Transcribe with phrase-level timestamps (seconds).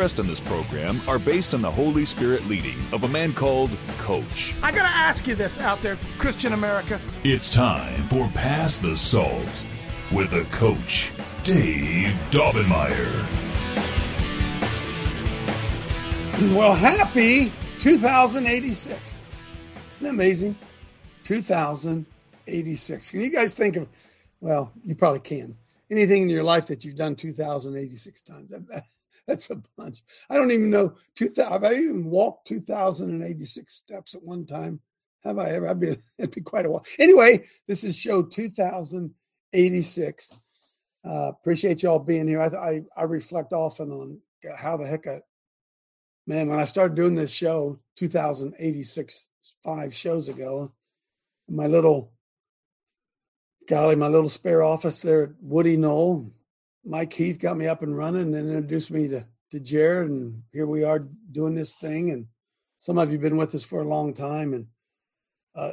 [0.00, 4.54] in this program are based on the Holy Spirit leading of a man called Coach.
[4.62, 6.98] I gotta ask you this out there, Christian America.
[7.22, 9.62] It's time for Pass the Salt
[10.10, 13.26] with a coach, Dave Daubenmire.
[16.56, 18.90] Well, happy 2086.
[18.96, 19.26] Isn't
[20.00, 20.56] that amazing?
[21.24, 23.10] 2086.
[23.10, 23.86] Can you guys think of,
[24.40, 25.58] well, you probably can,
[25.90, 28.50] anything in your life that you've done 2086 times?
[29.26, 30.02] That, that- that's a bunch.
[30.28, 30.94] I don't even know.
[31.16, 34.80] 2000, have I even walked 2086 steps at one time?
[35.24, 35.68] Have I ever?
[35.68, 36.84] I've been, it'd be quite a while.
[36.98, 40.34] Anyway, this is show 2086.
[41.02, 42.42] Uh, appreciate y'all being here.
[42.42, 44.18] I, I, I reflect often on
[44.56, 45.20] how the heck I,
[46.26, 49.26] man, when I started doing this show 2086,
[49.64, 50.72] five shows ago,
[51.48, 52.12] my little,
[53.68, 56.30] golly, my little spare office there at Woody Knoll,
[56.84, 60.10] Mike Heath got me up and running and introduced me to, to Jared.
[60.10, 62.10] And here we are doing this thing.
[62.10, 62.26] And
[62.78, 64.54] some of you have been with us for a long time.
[64.54, 64.66] And
[65.54, 65.72] uh,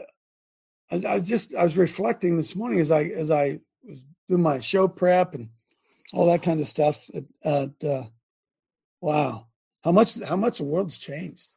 [0.91, 4.59] I, I just, I was reflecting this morning as I, as I was doing my
[4.59, 5.49] show prep and
[6.13, 7.09] all that kind of stuff.
[7.43, 8.03] At, uh,
[9.01, 9.47] wow,
[9.87, 11.47] how much how much the world's changed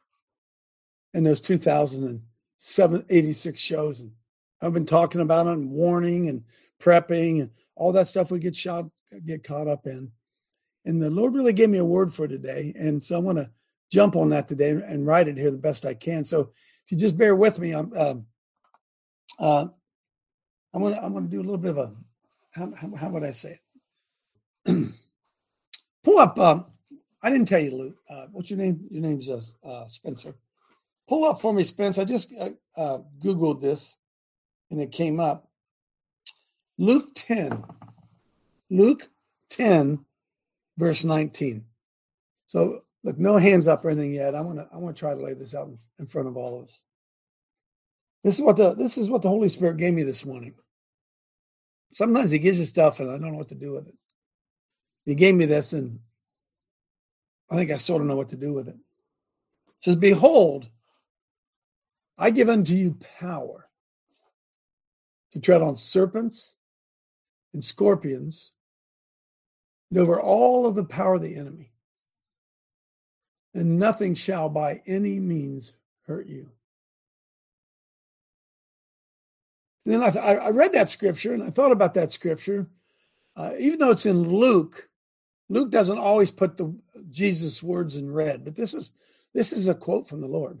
[1.13, 4.13] in those 2007 86 shows and
[4.61, 6.45] i've been talking about it and warning and
[6.79, 8.85] prepping and all that stuff we get shot
[9.25, 10.11] get caught up in
[10.85, 13.49] and the lord really gave me a word for today and so i want to
[13.91, 16.41] jump on that today and write it here the best i can so
[16.85, 18.25] if you just bear with me i'm um,
[19.39, 19.65] uh,
[20.73, 21.91] i'm gonna i'm gonna do a little bit of a
[22.51, 23.55] how, how, how would i say
[24.65, 24.91] it
[26.03, 26.65] pull up um,
[27.23, 27.97] I didn't tell you, Luke.
[28.09, 28.87] Uh, what's your name?
[28.89, 30.33] Your name's uh, uh, Spencer.
[31.07, 31.99] Pull up for me, Spence.
[31.99, 33.97] I just uh, uh, Googled this
[34.71, 35.47] and it came up.
[36.77, 37.63] Luke 10.
[38.71, 39.09] Luke
[39.49, 39.99] 10,
[40.77, 41.65] verse 19.
[42.45, 44.33] So, look, no hands up or anything yet.
[44.33, 46.57] I want to I want to try to lay this out in, front of all
[46.57, 46.83] of us.
[48.23, 50.53] This is what the this is what the Holy Spirit gave me this morning.
[51.91, 53.95] Sometimes He gives you stuff and I don't know what to do with it.
[55.05, 55.99] He gave me this and
[57.49, 58.75] I think I sort of know what to do with it.
[58.75, 60.69] It says, Behold,
[62.17, 63.67] I give unto you power
[65.33, 66.55] to tread on serpents
[67.53, 68.51] and scorpions
[69.91, 71.71] and over all of the power of the enemy,
[73.53, 75.73] and nothing shall by any means
[76.07, 76.49] hurt you.
[79.85, 82.67] And then I, th- I read that scripture and I thought about that scripture.
[83.35, 84.89] Uh, even though it's in Luke,
[85.49, 86.73] Luke doesn't always put the
[87.09, 88.93] Jesus words in red, but this is
[89.33, 90.59] this is a quote from the Lord.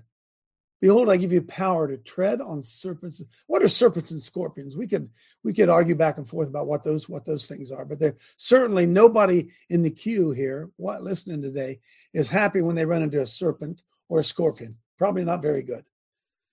[0.81, 3.23] Behold, I give you power to tread on serpents.
[3.45, 4.75] What are serpents and scorpions?
[4.75, 5.09] We could
[5.43, 8.15] we could argue back and forth about what those what those things are, but there
[8.37, 11.79] certainly nobody in the queue here, what listening today,
[12.13, 14.75] is happy when they run into a serpent or a scorpion.
[14.97, 15.85] Probably not very good.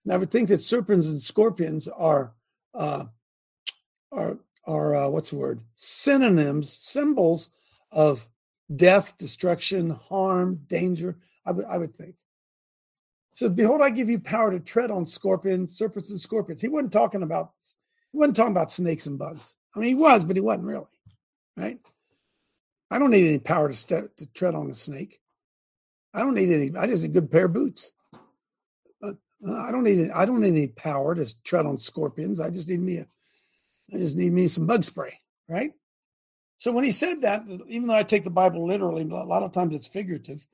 [0.05, 2.35] And I would think that serpents and scorpions are
[2.75, 3.07] uh,
[4.13, 5.63] are are uh, what's the word?
[5.75, 7.51] Synonyms, symbols
[7.91, 8.29] of
[8.77, 11.17] death, destruction, harm, danger.
[11.47, 12.15] I would, I would think.
[13.39, 16.61] So, behold, I give you power to tread on scorpions, serpents, and scorpions.
[16.61, 17.53] He wasn't talking about
[18.11, 19.55] he wasn't talking about snakes and bugs.
[19.77, 20.89] I mean, he was, but he wasn't really,
[21.57, 21.79] right?
[22.91, 25.21] I don't need any power to st- to tread on a snake.
[26.13, 26.77] I don't need any.
[26.77, 27.93] I just need a good pair of boots.
[29.01, 29.13] Uh,
[29.49, 30.01] I don't need.
[30.01, 32.41] Any, I don't need any power to tread on scorpions.
[32.41, 33.07] I just need me a.
[33.95, 35.71] I just need me some bug spray, right?
[36.57, 39.53] So when he said that, even though I take the Bible literally, a lot of
[39.53, 40.45] times it's figurative.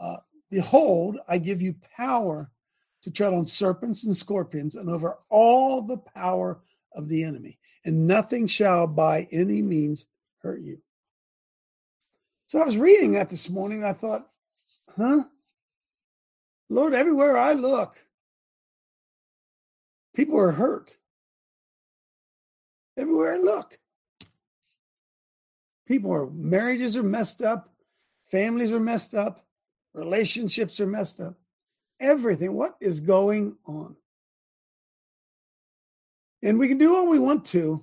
[0.00, 0.16] Uh,
[0.50, 2.50] Behold, I give you power
[3.02, 6.60] to tread on serpents and scorpions and over all the power
[6.92, 10.06] of the enemy, and nothing shall by any means
[10.38, 10.80] hurt you.
[12.46, 14.28] So I was reading that this morning and I thought,
[14.96, 15.24] huh?
[16.68, 18.00] Lord, everywhere I look,
[20.14, 20.96] people are hurt.
[22.96, 23.78] Everywhere I look
[25.86, 27.72] people are marriages are messed up
[28.26, 29.45] families are messed up
[29.96, 31.34] relationships are messed up
[31.98, 33.96] everything what is going on
[36.42, 37.82] and we can do all we want to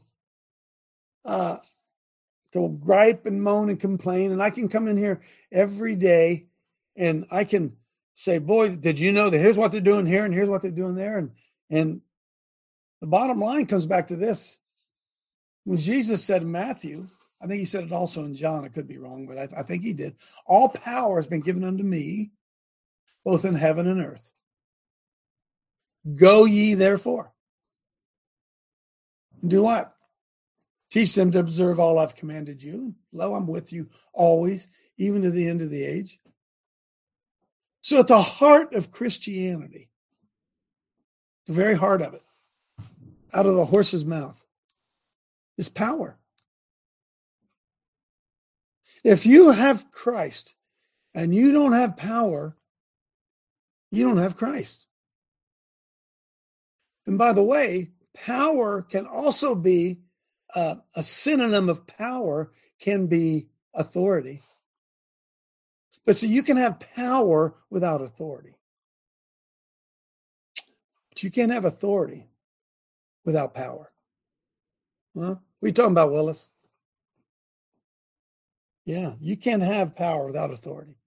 [1.26, 1.58] uh
[2.54, 4.32] to gripe and moan and complain.
[4.32, 5.22] And I can come in here
[5.52, 6.46] every day
[6.96, 7.76] and I can
[8.16, 10.72] say, boy, did you know that here's what they're doing here and here's what they're
[10.72, 11.18] doing there?
[11.18, 11.32] And
[11.70, 12.02] and
[13.02, 14.60] the bottom line comes back to this.
[15.66, 17.08] When Jesus said in Matthew,
[17.44, 19.64] I think he said it also in John, I could be wrong, but I, I
[19.64, 20.16] think he did.
[20.46, 22.32] All power has been given unto me,
[23.26, 24.32] both in heaven and earth.
[26.16, 27.34] Go ye therefore.
[29.46, 29.94] Do what?
[30.90, 32.96] Teach them to observe all I've commanded you.
[33.12, 36.20] Lo, I'm with you always, even to the end of the age.
[37.82, 39.90] So, at the heart of Christianity,
[41.46, 42.22] the very heart of it,
[43.34, 44.46] out of the horse's mouth,
[45.58, 46.18] is power.
[49.04, 50.56] If you have Christ
[51.14, 52.56] and you don't have power,
[53.92, 54.88] you don't have Christ.
[57.06, 60.00] And by the way, power can also be
[60.56, 64.42] uh, a synonym of power, can be authority.
[66.06, 68.56] But so you can have power without authority.
[71.10, 72.28] But you can't have authority
[73.26, 73.92] without power.
[75.16, 75.36] Huh?
[75.60, 76.50] What are you talking about, Willis?
[78.86, 80.98] Yeah, you can't have power without authority.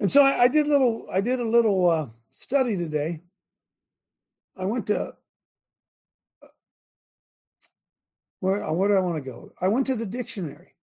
[0.00, 1.06] And so I, I did a little.
[1.12, 3.20] I did a little uh, study today.
[4.56, 5.12] I went to uh,
[8.40, 9.52] where where do I want to go?
[9.60, 10.74] I went to the dictionary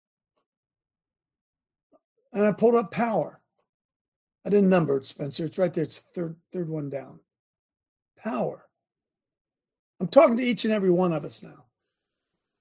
[2.31, 3.41] and I pulled up power.
[4.45, 5.45] I didn't number it, Spencer.
[5.45, 5.83] It's right there.
[5.83, 7.19] It's third third one down.
[8.17, 8.65] Power.
[9.99, 11.65] I'm talking to each and every one of us now.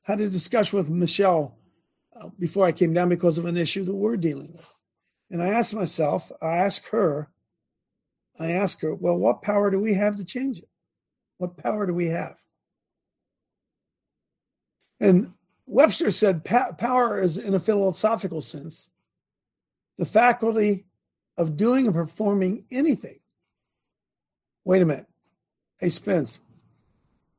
[0.08, 1.54] Had a discussion with Michelle
[2.18, 4.66] uh, before I came down because of an issue that we're dealing with.
[5.30, 7.28] And I asked myself, I asked her,
[8.40, 10.68] I asked her, well, what power do we have to change it?
[11.36, 12.36] What power do we have?
[14.98, 15.34] And
[15.66, 18.88] Webster said power is, in a philosophical sense,
[19.98, 20.86] the faculty
[21.36, 23.18] of doing and performing anything.
[24.64, 25.06] Wait a minute.
[25.76, 26.38] Hey, Spence,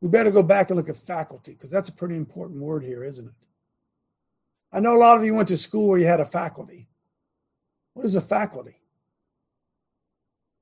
[0.01, 3.03] we better go back and look at faculty because that's a pretty important word here,
[3.03, 3.47] isn't it?
[4.71, 6.87] I know a lot of you went to school where you had a faculty.
[7.93, 8.81] What is a faculty?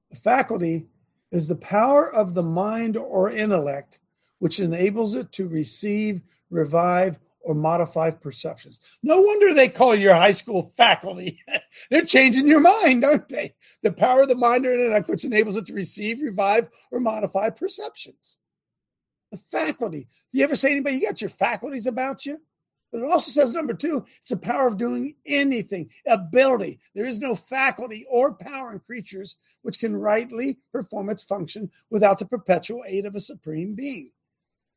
[0.10, 0.88] The faculty
[1.31, 4.00] is the power of the mind or intellect
[4.39, 8.80] which enables it to receive, revive, or modify perceptions.
[9.01, 11.42] No wonder they call your high school faculty.
[11.89, 13.56] They're changing your mind, aren't they?
[13.84, 17.50] The power of the mind or intellect which enables it to receive, revive, or modify
[17.50, 18.38] perceptions.
[19.31, 20.07] The faculty.
[20.31, 22.39] You ever say anybody, you got your faculties about you?
[22.91, 26.79] But it also says, number two, it's the power of doing anything, ability.
[26.95, 32.19] There is no faculty or power in creatures which can rightly perform its function without
[32.19, 34.12] the perpetual aid of a supreme being.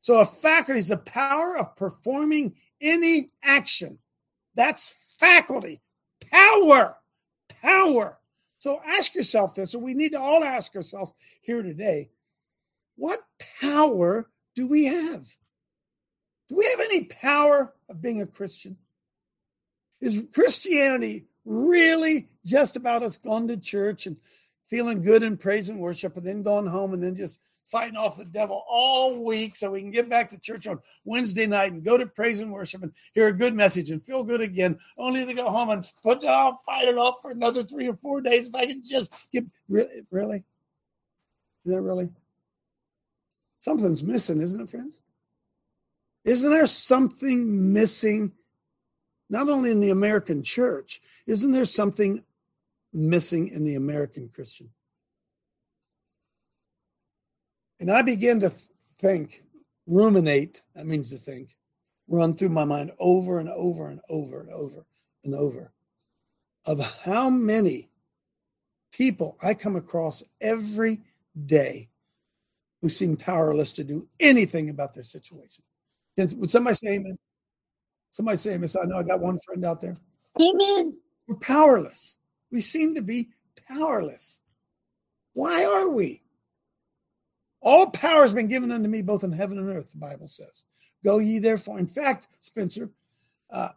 [0.01, 3.99] So a faculty is the power of performing any action.
[4.57, 5.81] That's faculty,
[6.33, 6.97] power,
[7.63, 8.19] power.
[8.59, 11.13] So ask yourself this, and we need to all ask ourselves
[11.43, 12.11] here today
[12.97, 13.23] what
[13.61, 15.27] power do we have?
[16.49, 18.77] Do we have any power of being a Christian?
[20.01, 24.17] Is Christianity really just about us going to church and
[24.67, 28.19] feeling good in praise and worship and then going home and then just fighting off
[28.19, 31.85] the devil all week so we can get back to church on Wednesday night and
[31.85, 35.25] go to praise and worship and hear a good message and feel good again, only
[35.25, 38.49] to go home and put it fight it off for another three or four days
[38.49, 40.45] if I can just get really, really?
[41.65, 42.11] Is that really?
[43.61, 45.01] Something's missing, isn't it, friends?
[46.25, 48.33] Isn't there something missing,
[49.29, 52.25] not only in the American church, isn't there something
[52.93, 54.71] missing in the American Christian?
[57.79, 58.53] And I begin to
[58.99, 59.43] think,
[59.87, 61.57] ruminate, that means to think,
[62.09, 64.85] run through my mind over and over and over and over
[65.25, 65.73] and over
[66.67, 67.89] of how many
[68.93, 71.01] people I come across every
[71.47, 71.90] day
[72.81, 75.65] who seem powerless to do anything about their situation.
[76.17, 77.19] Would somebody say amen?
[78.11, 78.69] Somebody say amen.
[78.69, 79.97] So I know I got one friend out there.
[80.41, 80.97] Amen.
[81.27, 82.17] We're powerless.
[82.51, 83.31] We seem to be
[83.69, 84.41] powerless.
[85.33, 86.23] Why are we?
[87.63, 90.65] All power has been given unto me, both in heaven and earth, the Bible says.
[91.05, 91.79] Go ye therefore.
[91.79, 92.91] In fact, Spencer,
[93.51, 93.69] uh,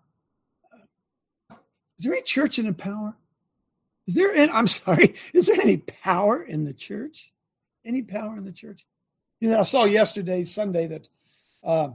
[1.98, 3.16] is there any church in the power?
[4.08, 7.34] Is there any, I'm sorry, is there any power in the church?
[7.86, 8.86] Any power in the church?
[9.44, 11.10] You know, I saw yesterday, Sunday, that
[11.66, 11.90] uh,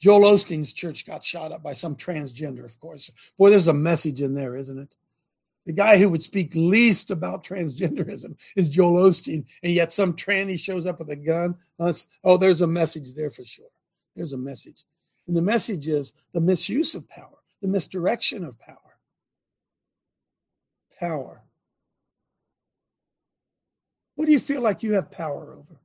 [0.00, 3.12] Joel Osteen's church got shot up by some transgender, of course.
[3.38, 4.96] Boy, there's a message in there, isn't it?
[5.64, 10.58] The guy who would speak least about transgenderism is Joel Osteen, and yet some tranny
[10.58, 11.54] shows up with a gun.
[12.24, 13.70] Oh, there's a message there for sure.
[14.16, 14.82] There's a message.
[15.28, 18.98] And the message is the misuse of power, the misdirection of power.
[20.98, 21.44] Power.
[24.16, 25.78] What do you feel like you have power over?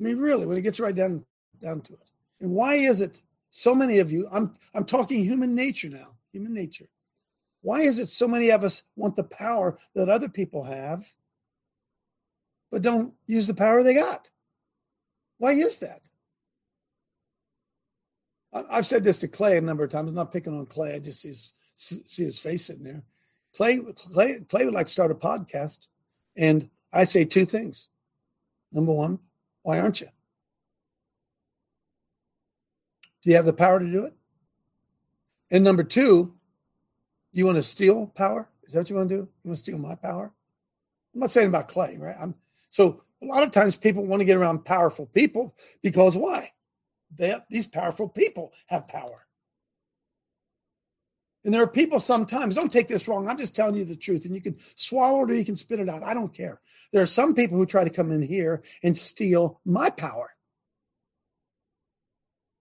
[0.00, 1.24] I mean, really, when it gets right down
[1.62, 2.10] down to it.
[2.40, 4.28] And why is it so many of you?
[4.30, 6.88] I'm I'm talking human nature now, human nature.
[7.62, 11.10] Why is it so many of us want the power that other people have,
[12.70, 14.30] but don't use the power they got?
[15.38, 16.00] Why is that?
[18.52, 20.08] I've said this to Clay a number of times.
[20.08, 20.94] I'm not picking on Clay.
[20.94, 23.02] I just see his, see his face sitting there.
[23.54, 25.88] Clay, Clay, Clay would like to start a podcast.
[26.36, 27.88] And I say two things.
[28.72, 29.18] Number one,
[29.64, 30.06] why aren't you?
[33.22, 34.14] Do you have the power to do it?
[35.50, 36.34] And number two,
[37.32, 38.48] do you want to steal power?
[38.64, 39.20] Is that what you want to do?
[39.22, 40.32] You want to steal my power?
[41.14, 42.16] I'm not saying about Clay, right?
[42.20, 42.34] I'm
[42.68, 46.50] so a lot of times people want to get around powerful people because why?
[47.16, 49.23] They, have, these powerful people have power.
[51.44, 53.28] And there are people sometimes, don't take this wrong.
[53.28, 54.24] I'm just telling you the truth.
[54.24, 56.02] And you can swallow it or you can spit it out.
[56.02, 56.60] I don't care.
[56.92, 60.30] There are some people who try to come in here and steal my power.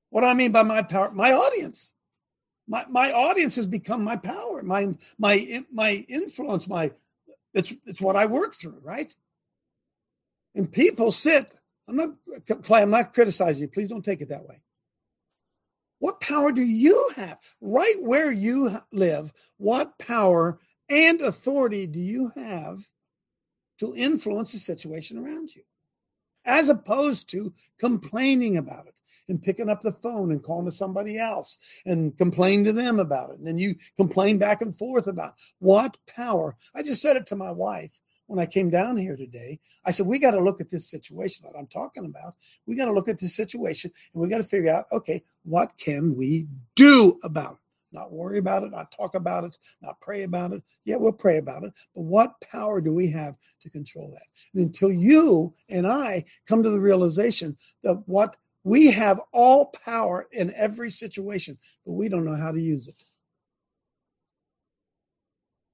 [0.10, 1.12] What do I mean by my power?
[1.12, 1.94] My audience.
[2.68, 6.94] My, my audience has become my power, my my my influence, my
[7.54, 9.14] it's it's what I work through, right?
[10.56, 11.54] And people sit.
[11.90, 12.10] I'm not
[12.64, 13.68] Clay, I'm not criticizing you.
[13.68, 14.63] Please don't take it that way.
[16.04, 17.38] What power do you have?
[17.62, 22.86] Right where you live, what power and authority do you have
[23.80, 25.62] to influence the situation around you?
[26.44, 31.18] As opposed to complaining about it and picking up the phone and calling to somebody
[31.18, 33.38] else and complain to them about it.
[33.38, 36.58] And then you complain back and forth about what power.
[36.76, 37.98] I just said it to my wife
[38.34, 39.60] when I came down here today.
[39.86, 42.34] I said, we got to look at this situation that I'm talking about.
[42.66, 45.78] We got to look at this situation and we got to figure out, okay, what
[45.78, 47.58] can we do about it?
[47.92, 50.64] Not worry about it, not talk about it, not pray about it.
[50.84, 51.74] Yeah, we'll pray about it.
[51.94, 54.26] But what power do we have to control that?
[54.56, 60.28] And until you and I come to the realization that what we have all power
[60.32, 63.06] in every situation, but we don't know how to use it.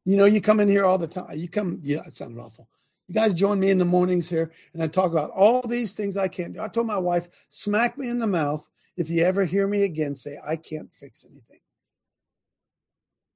[0.06, 1.28] You know, you come in here all the time.
[1.36, 2.70] You come, yeah, it sounded awful.
[3.08, 6.16] You guys join me in the mornings here, and I talk about all these things
[6.16, 6.62] I can't do.
[6.62, 10.16] I told my wife, smack me in the mouth if you ever hear me again
[10.16, 11.60] say, I can't fix anything.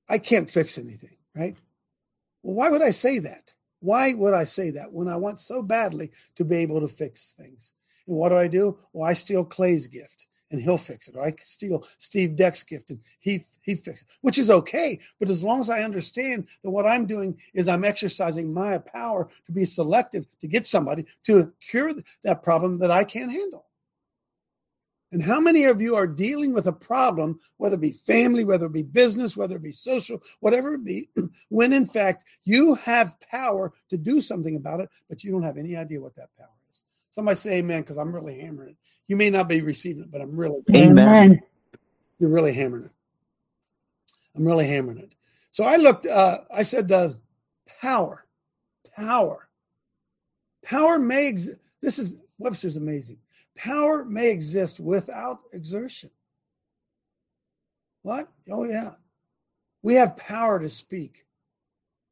[0.07, 1.55] I can't fix anything, right?
[2.43, 3.53] Well, why would I say that?
[3.79, 7.33] Why would I say that when I want so badly to be able to fix
[7.37, 7.73] things?
[8.07, 8.77] And what do I do?
[8.91, 11.15] Well, I steal Clay's gift and he'll fix it.
[11.15, 14.99] Or I steal Steve Deck's gift and he he fixes it, which is okay.
[15.19, 19.29] But as long as I understand that what I'm doing is I'm exercising my power
[19.45, 21.93] to be selective to get somebody to cure
[22.23, 23.65] that problem that I can't handle.
[25.11, 28.65] And how many of you are dealing with a problem, whether it be family, whether
[28.65, 31.07] it be business, whether it be social, whatever it be,
[31.49, 35.57] when in fact you have power to do something about it, but you don't have
[35.57, 36.83] any idea what that power is?
[37.11, 38.75] Somebody say amen because I'm really hammering.
[39.07, 41.41] You may not be receiving it, but I'm really amen.
[42.19, 42.91] You're really hammering it.
[44.35, 45.15] I'm really hammering it.
[45.51, 46.05] So I looked.
[46.05, 47.13] Uh, I said the uh,
[47.81, 48.25] power,
[48.95, 49.49] power,
[50.63, 51.27] power may.
[51.27, 51.59] exist.
[51.81, 53.17] this is Webster's amazing.
[53.55, 56.09] Power may exist without exertion.
[58.01, 58.29] What?
[58.49, 58.93] Oh yeah,
[59.81, 61.25] we have power to speak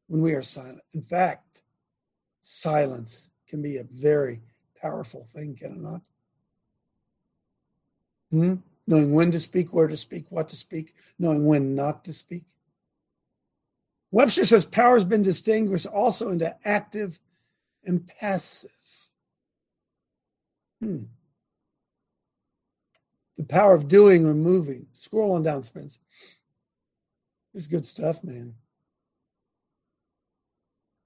[0.07, 0.81] when we are silent.
[0.93, 1.63] In fact,
[2.41, 4.41] silence can be a very
[4.81, 6.01] powerful thing, can it not?
[8.31, 8.55] Hmm?
[8.88, 12.45] Knowing when to speak, where to speak, what to speak, knowing when not to speak.
[14.11, 17.19] Webster says power has been distinguished also into active
[17.85, 18.71] and passive.
[20.81, 21.03] Hmm.
[23.38, 24.88] The power of doing or moving.
[24.93, 26.00] Scroll on down, Spence.
[27.53, 28.55] This is good stuff, man.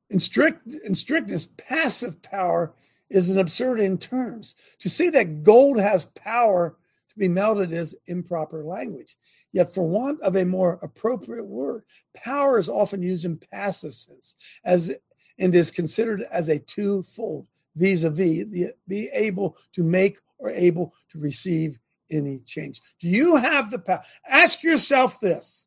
[0.10, 2.74] In strict in strictness, passive power
[3.10, 4.56] is an absurdity in terms.
[4.80, 6.76] To say that gold has power
[7.16, 9.18] to be melted is improper language.
[9.52, 14.36] Yet, for want of a more appropriate word, power is often used in passive sense
[14.64, 14.96] as
[15.38, 21.20] and is considered as a twofold vis-a-vis the be able to make or able to
[21.20, 21.80] receive
[22.12, 22.82] any change.
[23.00, 24.02] Do you have the power?
[24.28, 25.66] Ask yourself this.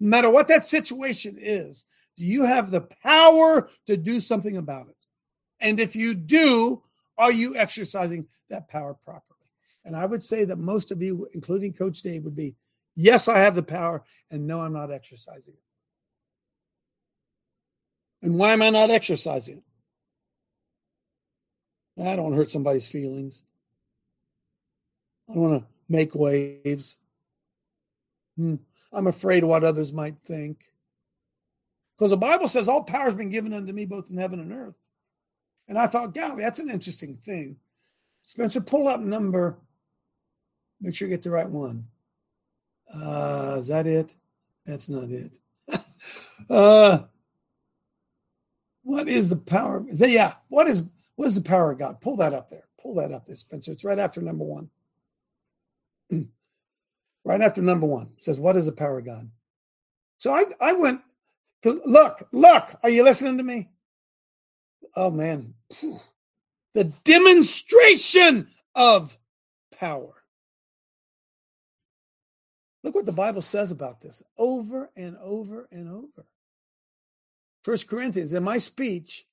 [0.00, 4.88] No matter what that situation is, do you have the power to do something about
[4.88, 4.96] it?
[5.60, 6.82] And if you do,
[7.16, 9.37] are you exercising that power properly?
[9.84, 12.56] And I would say that most of you, including Coach Dave, would be
[12.94, 15.62] yes, I have the power, and no, I'm not exercising it.
[18.20, 19.64] And why am I not exercising it?
[22.02, 23.42] I don't want to hurt somebody's feelings.
[25.28, 25.68] I don't want to.
[25.88, 26.98] make waves.
[28.36, 28.56] Hmm.
[28.92, 30.64] I'm afraid of what others might think.
[31.96, 34.52] Because the Bible says all power has been given unto me both in heaven and
[34.52, 34.76] earth.
[35.66, 37.56] And I thought, golly, that's an interesting thing.
[38.22, 39.58] Spencer, pull up number.
[40.80, 41.86] Make sure you get the right one.
[42.92, 44.14] Uh, is that it?
[44.64, 45.38] That's not it.
[46.50, 47.00] uh,
[48.82, 49.84] what is the power?
[49.88, 50.34] Is that, yeah.
[50.48, 50.84] What is
[51.16, 52.00] what is the power of God?
[52.00, 52.64] Pull that up there.
[52.80, 53.72] Pull that up there, Spencer.
[53.72, 54.70] It's right after number one.
[57.24, 58.10] right after number one.
[58.16, 59.28] It says, What is the power of God?
[60.18, 61.00] So I, I went,
[61.64, 63.68] look, look, are you listening to me?
[64.94, 65.54] Oh man.
[66.74, 69.16] The demonstration of
[69.78, 70.17] power.
[72.82, 76.26] Look what the Bible says about this over and over and over.
[77.62, 79.26] First Corinthians, and my speech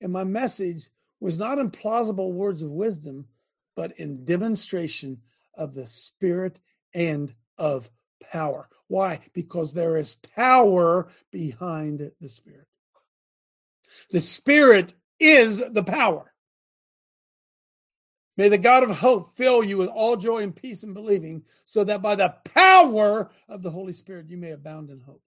[0.00, 0.88] and my message
[1.18, 3.26] was not in plausible words of wisdom,
[3.74, 5.20] but in demonstration
[5.54, 6.60] of the Spirit
[6.94, 7.90] and of
[8.32, 8.68] power.
[8.88, 9.20] Why?
[9.32, 12.66] Because there is power behind the Spirit.
[14.10, 16.29] The Spirit is the power.
[18.40, 21.84] May the God of hope fill you with all joy and peace in believing, so
[21.84, 25.20] that by the power of the Holy Spirit you may abound in hope.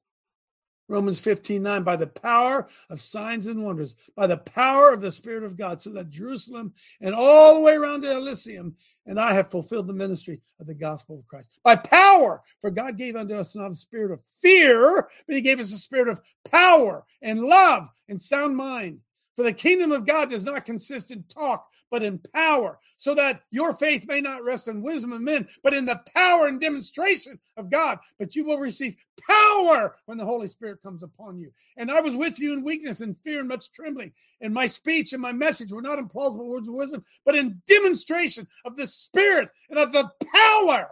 [0.88, 5.12] Romans 15 9, by the power of signs and wonders, by the power of the
[5.12, 9.34] Spirit of God, so that Jerusalem and all the way around to Illyricum and I
[9.34, 11.60] have fulfilled the ministry of the gospel of Christ.
[11.64, 15.60] By power, for God gave unto us not a spirit of fear, but he gave
[15.60, 19.02] us a spirit of power and love and sound mind.
[19.36, 23.42] For the kingdom of God does not consist in talk, but in power, so that
[23.50, 27.40] your faith may not rest in wisdom of men, but in the power and demonstration
[27.58, 27.98] of God.
[28.20, 28.96] But you will receive
[29.28, 31.52] power when the Holy Spirit comes upon you.
[31.78, 34.14] And I was with you in weakness and fear and much trembling.
[34.42, 37.62] And my speech and my message were not in plausible words of wisdom, but in
[37.68, 40.92] demonstration of the Spirit and of the power.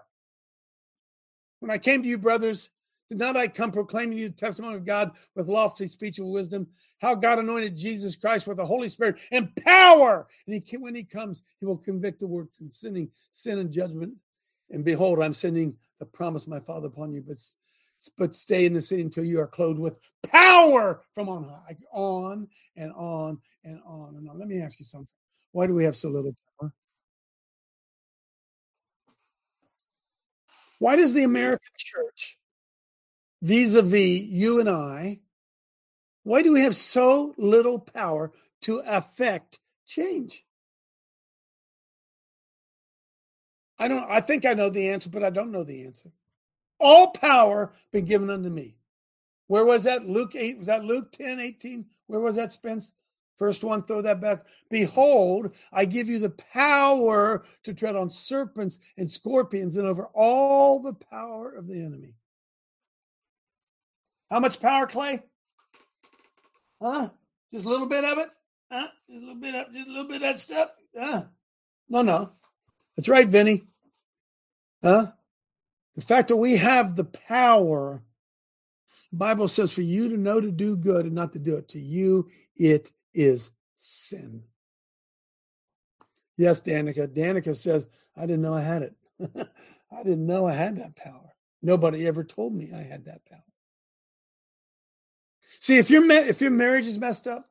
[1.60, 2.72] When I came to you, brothers,
[3.12, 6.66] did not I come proclaiming you the testimony of God with lofty speech of wisdom?
[7.02, 10.28] How God anointed Jesus Christ with the Holy Spirit and power.
[10.48, 14.14] And he, when he comes, he will convict the world concerning sin and judgment.
[14.70, 17.38] And behold, I'm sending the promise of my Father upon you, but
[18.18, 20.00] but stay in the city until you are clothed with
[20.32, 22.48] power from on high, on
[22.78, 24.40] and on and on and on.
[24.40, 25.10] Let me ask you something.
[25.52, 26.74] Why do we have so little power?
[30.80, 32.38] Why does the American church
[33.42, 35.20] vis a vis you and I,
[36.24, 40.46] why do we have so little power to affect change?
[43.80, 46.12] I don't I think I know the answer, but I don't know the answer.
[46.80, 48.76] All power been given unto me.
[49.48, 50.06] Where was that?
[50.06, 51.86] Luke 8, was that Luke 10, 18?
[52.08, 52.94] Where was that, Spence?
[53.38, 54.46] First one, throw that back.
[54.70, 60.80] Behold, I give you the power to tread on serpents and scorpions and over all
[60.80, 62.14] the power of the enemy.
[64.32, 65.20] How much power, Clay?
[66.82, 67.10] Huh?
[67.52, 68.30] Just a little bit of it?
[68.72, 68.88] Huh?
[69.10, 70.70] Just a little bit of just a little bit of that stuff?
[70.98, 71.24] Huh?
[71.90, 72.32] No, no.
[72.96, 73.64] That's right, Vinny.
[74.82, 75.08] Huh?
[75.96, 78.02] The fact that we have the power,
[79.12, 81.68] the Bible says for you to know to do good and not to do it.
[81.70, 84.44] To you, it is sin.
[86.38, 87.06] Yes, Danica.
[87.08, 88.96] Danica says, I didn't know I had it.
[89.92, 91.36] I didn't know I had that power.
[91.62, 93.44] Nobody ever told me I had that power.
[95.62, 97.50] See, if your if your marriage is messed up,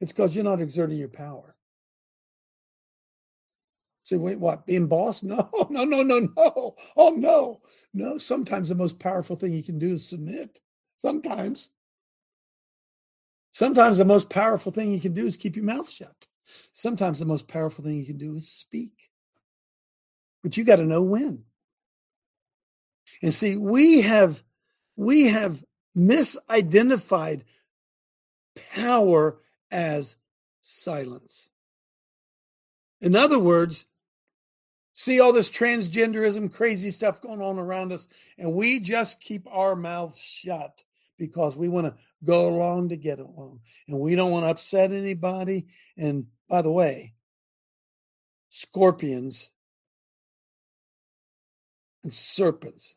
[0.00, 1.56] it's because you're not exerting your power.
[4.04, 4.66] Say, wait, what?
[4.66, 5.22] Being boss?
[5.30, 6.76] No, no, no, no, no.
[6.96, 7.60] Oh no,
[7.94, 8.18] no.
[8.18, 10.60] Sometimes the most powerful thing you can do is submit.
[10.96, 11.70] Sometimes.
[13.52, 16.26] Sometimes the most powerful thing you can do is keep your mouth shut.
[16.72, 19.10] Sometimes the most powerful thing you can do is speak.
[20.42, 21.44] But you got to know when.
[23.22, 24.42] And see, we have
[24.96, 25.62] we have
[25.96, 27.42] misidentified
[28.74, 30.16] power as
[30.60, 31.48] silence.
[33.00, 33.86] In other words,
[34.92, 38.06] see all this transgenderism, crazy stuff going on around us,
[38.38, 40.84] and we just keep our mouths shut
[41.18, 44.92] because we want to go along to get along and we don't want to upset
[44.92, 45.66] anybody.
[45.96, 47.14] And by the way,
[48.48, 49.50] scorpions
[52.02, 52.94] and serpents.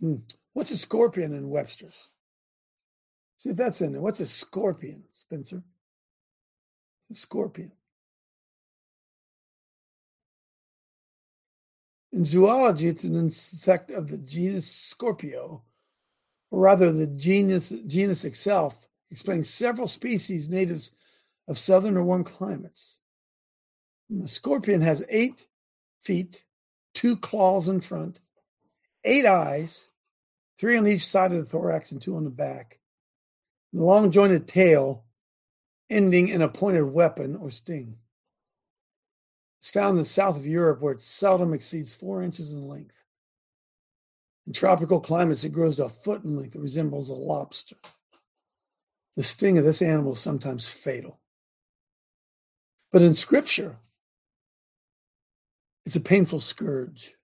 [0.00, 0.16] Hmm.
[0.52, 2.08] What's a scorpion in Webster's?
[3.36, 4.02] See if that's in there.
[4.02, 5.62] What's a scorpion, Spencer?
[7.10, 7.72] A scorpion.
[12.12, 15.62] In zoology, it's an insect of the genus Scorpio,
[16.50, 20.92] or rather, the genus, genus itself explains several species natives
[21.48, 23.00] of southern or warm climates.
[24.10, 25.46] The scorpion has eight
[26.00, 26.44] feet,
[26.92, 28.20] two claws in front,
[29.04, 29.88] eight eyes,
[30.62, 32.78] three on each side of the thorax and two on the back,
[33.72, 35.04] the long jointed tail
[35.90, 37.96] ending in a pointed weapon or sting.
[39.58, 43.04] It's found in the south of Europe where it seldom exceeds four inches in length.
[44.46, 46.54] In tropical climates, it grows to a foot in length.
[46.54, 47.74] It resembles a lobster.
[49.16, 51.18] The sting of this animal is sometimes fatal.
[52.92, 53.78] But in scripture,
[55.84, 57.14] it's a painful scourge.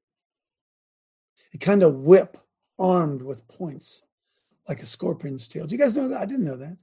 [1.52, 2.36] It kind of whip
[2.78, 4.02] armed with points
[4.68, 5.66] like a scorpion's tail.
[5.66, 6.20] Do you guys know that?
[6.20, 6.76] I didn't know that.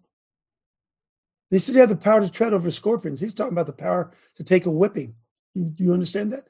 [1.51, 3.19] He said he had the power to tread over scorpions.
[3.19, 5.15] He's talking about the power to take a whipping.
[5.55, 6.47] Do you understand that?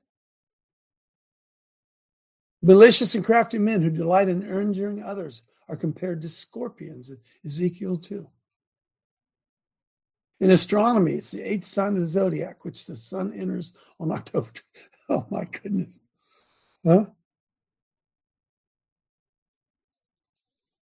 [2.61, 7.97] Malicious and crafty men who delight in injuring others are compared to scorpions in Ezekiel
[7.97, 8.27] 2.
[10.39, 14.49] In astronomy, it's the eighth sign of the zodiac, which the sun enters on October.
[15.07, 15.99] Oh my goodness.
[16.83, 17.05] Huh?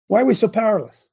[0.09, 1.07] Why are we so powerless?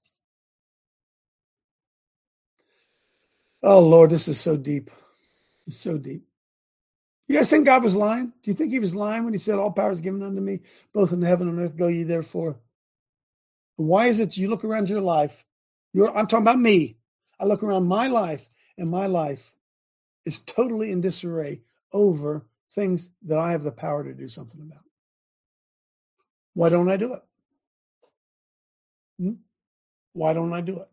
[3.62, 4.90] Oh Lord, this is so deep.
[5.68, 6.26] It's so deep.
[7.28, 8.28] You guys think God was lying?
[8.28, 10.60] Do you think he was lying when he said, All power is given unto me,
[10.94, 11.76] both in heaven and earth?
[11.76, 12.60] Go ye therefore.
[13.78, 15.44] Why is it you look around your life?
[15.94, 16.98] You're, I'm talking about me.
[17.40, 19.56] I look around my life, and my life
[20.26, 24.84] is totally in disarray over things that I have the power to do something about.
[26.54, 27.22] Why don't I do it?
[29.20, 29.34] Hmm?
[30.14, 30.90] Why don't I do it?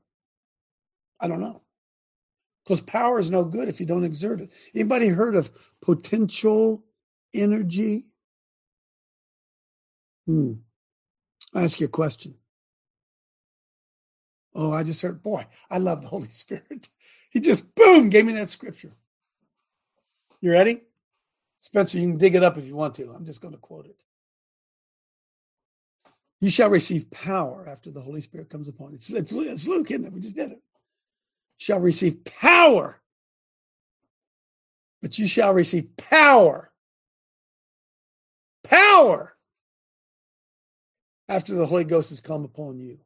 [1.20, 1.62] I don't know.
[2.64, 4.52] Because power is no good if you don't exert it.
[4.74, 5.50] Anybody heard of
[5.82, 6.84] potential
[7.34, 8.06] energy?
[10.26, 10.54] Hmm.
[11.54, 12.34] I ask you a question.
[14.54, 16.88] Oh, I just heard, boy, I love the Holy Spirit.
[17.30, 18.92] He just, boom, gave me that scripture.
[20.40, 20.82] You ready?
[21.60, 23.10] Spencer, you can dig it up if you want to.
[23.10, 24.02] I'm just going to quote it.
[26.42, 28.96] You shall receive power after the Holy Spirit comes upon you.
[28.96, 30.12] It's, it's, it's Luke, isn't it?
[30.12, 30.60] We just did it.
[31.56, 33.00] Shall receive power.
[35.00, 36.72] But you shall receive power.
[38.64, 39.36] Power
[41.28, 42.98] after the Holy Ghost has come upon you.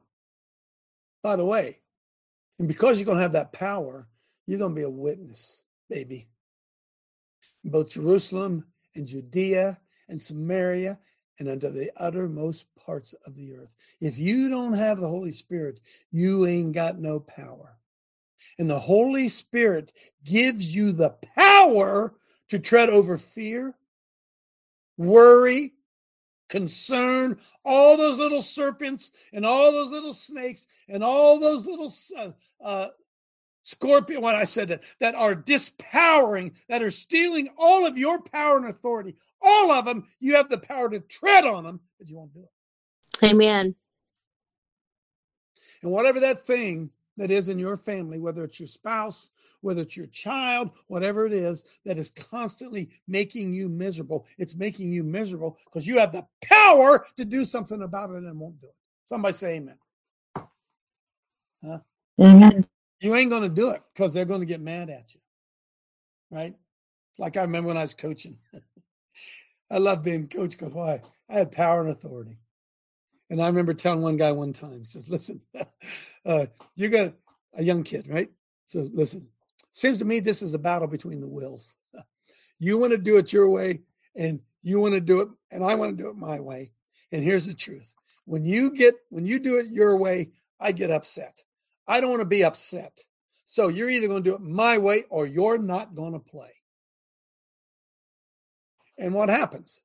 [1.22, 1.81] By the way,
[2.59, 4.09] and because you're going to have that power,
[4.46, 6.27] you're going to be a witness, baby.
[7.62, 10.99] Both Jerusalem and Judea and Samaria
[11.38, 13.75] and unto the uttermost parts of the earth.
[14.01, 17.79] If you don't have the Holy Spirit, you ain't got no power.
[18.59, 19.92] And the Holy Spirit
[20.25, 22.14] gives you the power
[22.49, 23.75] to tread over fear,
[24.96, 25.72] worry,
[26.49, 32.31] concern, all those little serpents and all those little snakes and all those little uh,
[32.62, 32.88] uh,
[33.66, 38.57] scorpion, what I said that, that are dispowering, that are stealing all of your power
[38.57, 39.16] and authority.
[39.42, 42.44] All of them, you have the power to tread on them, but you won't do
[42.44, 43.26] it.
[43.26, 43.74] Amen.
[45.83, 49.31] And whatever that thing that is in your family, whether it's your spouse,
[49.62, 54.92] whether it's your child, whatever it is that is constantly making you miserable, it's making
[54.92, 58.68] you miserable because you have the power to do something about it and won't do
[58.68, 58.74] it.
[59.05, 59.79] Somebody say amen.
[61.64, 61.79] Huh?
[62.20, 62.66] Amen.
[63.00, 65.20] You ain't going to do it because they're going to get mad at you.
[66.30, 66.54] Right?
[67.18, 68.38] Like I remember when I was coaching.
[69.70, 71.02] I love being coach because why?
[71.28, 72.38] I had power and authority.
[73.30, 75.40] And I remember telling one guy one time, says, listen,
[76.24, 77.14] uh, you got
[77.54, 78.30] a young kid, right?
[78.66, 79.28] So listen,
[79.72, 81.74] seems to me this is a battle between the wills.
[82.59, 83.80] you want to do it your way,
[84.14, 86.72] and you want to do it, and I want to do it my way.
[87.12, 87.92] And here's the truth.
[88.24, 90.30] When you get when you do it your way,
[90.61, 91.42] I get upset.
[91.87, 93.05] I don't want to be upset.
[93.44, 96.51] So you're either going to do it my way or you're not going to play.
[98.99, 99.81] And what happens?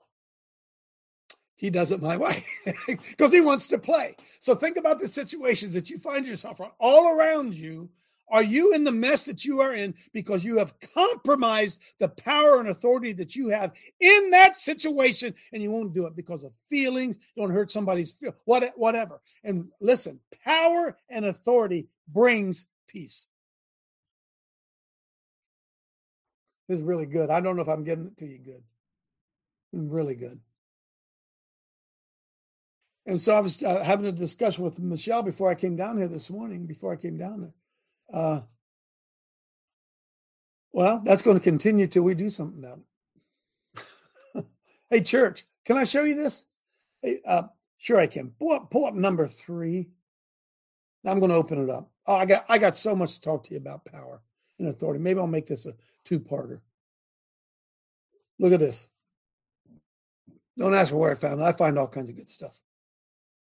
[1.56, 2.44] He does it my way
[2.88, 4.16] because he wants to play.
[4.40, 7.90] So think about the situations that you find yourself on all around you.
[8.32, 12.62] Are you in the mess that you are in because you have compromised the power
[12.62, 16.54] and authority that you have in that situation and you won't do it because of
[16.70, 19.22] feelings, don't hurt somebody's feel, whatever.
[19.44, 23.28] And listen, power and authority brings peace.
[26.70, 27.30] This is really good.
[27.30, 28.64] I don't know if I'm getting it to you good.
[29.74, 30.40] Really good.
[33.06, 36.08] And so I was uh, having a discussion with Michelle before I came down here
[36.08, 37.54] this morning, before I came down there.
[38.12, 38.42] Uh,
[40.74, 42.80] well, that's going to continue till we do something about
[44.36, 44.46] it.
[44.90, 46.46] hey, church, can I show you this?
[47.02, 47.44] Hey, uh,
[47.78, 48.32] sure I can.
[48.40, 49.90] Pull up, pull up number three.
[51.06, 51.90] I'm going to open it up.
[52.06, 54.22] Oh, I got I got so much to talk to you about power
[54.60, 55.00] and authority.
[55.00, 56.62] Maybe I'll make this a two-parter.
[58.40, 58.90] Look at this.
[60.58, 61.44] Don't ask me where I found it.
[61.44, 62.60] I find all kinds of good stuff.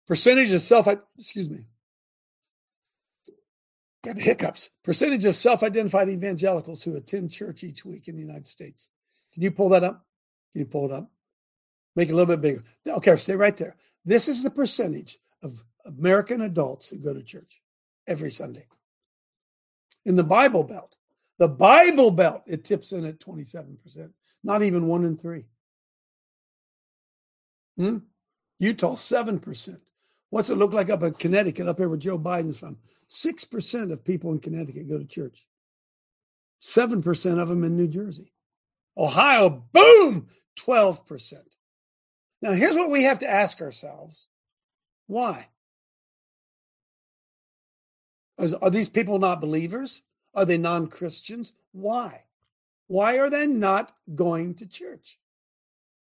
[0.07, 1.65] Percentage of self, excuse me,
[4.03, 4.69] got hiccups.
[4.83, 8.89] Percentage of self identified evangelicals who attend church each week in the United States.
[9.33, 10.05] Can you pull that up?
[10.51, 11.09] Can you pull it up?
[11.95, 12.63] Make it a little bit bigger.
[12.87, 13.75] Okay, stay right there.
[14.05, 17.61] This is the percentage of American adults who go to church
[18.07, 18.65] every Sunday.
[20.05, 20.95] In the Bible Belt,
[21.37, 24.11] the Bible Belt, it tips in at 27%,
[24.43, 25.45] not even one in three.
[27.77, 27.97] Hmm?
[28.59, 29.79] Utah, 7%.
[30.29, 32.77] What's it look like up in Connecticut, up here where Joe Biden's from?
[33.13, 35.47] 6% of people in Connecticut go to church,
[36.61, 38.33] 7% of them in New Jersey.
[38.97, 40.27] Ohio, boom,
[40.59, 41.33] 12%.
[42.41, 44.27] Now, here's what we have to ask ourselves
[45.05, 45.47] why?
[48.39, 50.01] Are these people not believers?
[50.33, 51.53] Are they non Christians?
[51.71, 52.23] Why?
[52.87, 55.19] Why are they not going to church?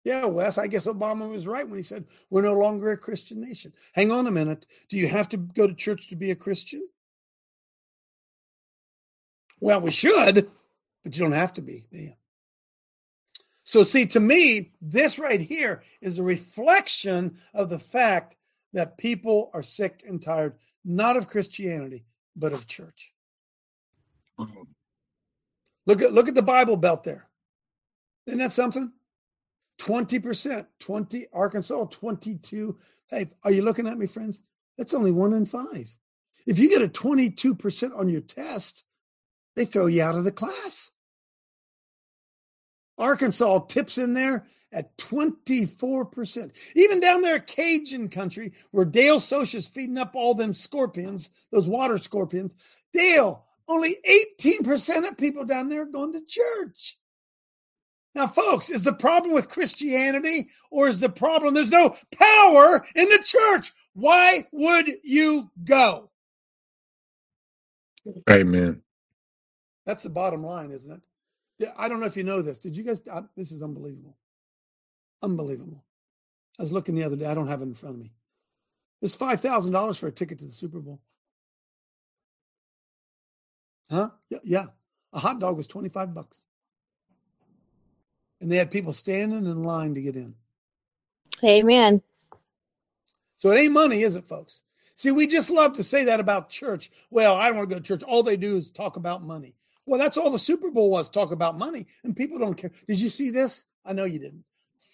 [0.04, 3.40] Yeah, Wes, I guess Obama was right when he said we're no longer a Christian
[3.40, 3.72] nation.
[3.92, 4.66] Hang on a minute.
[4.88, 6.86] Do you have to go to church to be a Christian?
[9.64, 10.50] Well, we should,
[11.02, 12.10] but you don't have to be, do?
[13.62, 18.36] So, see, to me, this right here is a reflection of the fact
[18.74, 22.04] that people are sick and tired, not of Christianity,
[22.36, 23.14] but of church.
[25.86, 27.26] Look at look at the Bible Belt there.
[28.26, 28.92] Isn't that something?
[29.78, 32.76] 20%, 20, Arkansas, 22.
[33.06, 34.42] Hey, are you looking at me, friends?
[34.76, 35.88] That's only one in five.
[36.44, 38.84] If you get a 22% on your test,
[39.56, 40.90] they throw you out of the class.
[42.98, 46.52] Arkansas tips in there at 24%.
[46.74, 51.98] Even down there, Cajun country, where Dale Socha's feeding up all them scorpions, those water
[51.98, 52.54] scorpions.
[52.92, 53.96] Dale, only
[54.40, 56.98] 18% of people down there are going to church.
[58.14, 63.08] Now, folks, is the problem with Christianity or is the problem there's no power in
[63.08, 63.72] the church?
[63.94, 66.10] Why would you go?
[68.30, 68.82] Amen.
[69.86, 71.72] That's the bottom line, isn't it?
[71.76, 72.58] I don't know if you know this.
[72.58, 73.00] Did you guys?
[73.10, 74.16] Uh, this is unbelievable.
[75.22, 75.84] Unbelievable.
[76.58, 77.26] I was looking the other day.
[77.26, 78.12] I don't have it in front of me.
[79.02, 81.00] It's five thousand dollars for a ticket to the Super Bowl.
[83.90, 84.10] Huh?
[84.28, 84.64] Yeah, yeah.
[85.12, 86.42] A hot dog was twenty five bucks,
[88.40, 90.34] and they had people standing in line to get in.
[91.44, 92.02] Amen.
[93.36, 94.62] So it ain't money, is it, folks?
[94.96, 96.90] See, we just love to say that about church.
[97.10, 98.02] Well, I don't want to go to church.
[98.02, 99.54] All they do is talk about money.
[99.86, 102.70] Well, that's all the Super Bowl was talk about money, and people don't care.
[102.88, 103.64] Did you see this?
[103.84, 104.44] I know you didn't.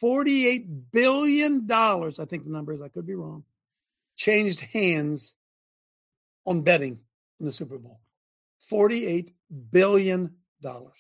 [0.03, 3.45] $48 billion, I think the number is, I could be wrong,
[4.17, 5.37] changed hands
[6.47, 7.01] on betting
[7.39, 8.01] in the Super Bowl.
[8.71, 9.33] $48
[9.71, 10.35] billion.
[10.63, 10.93] So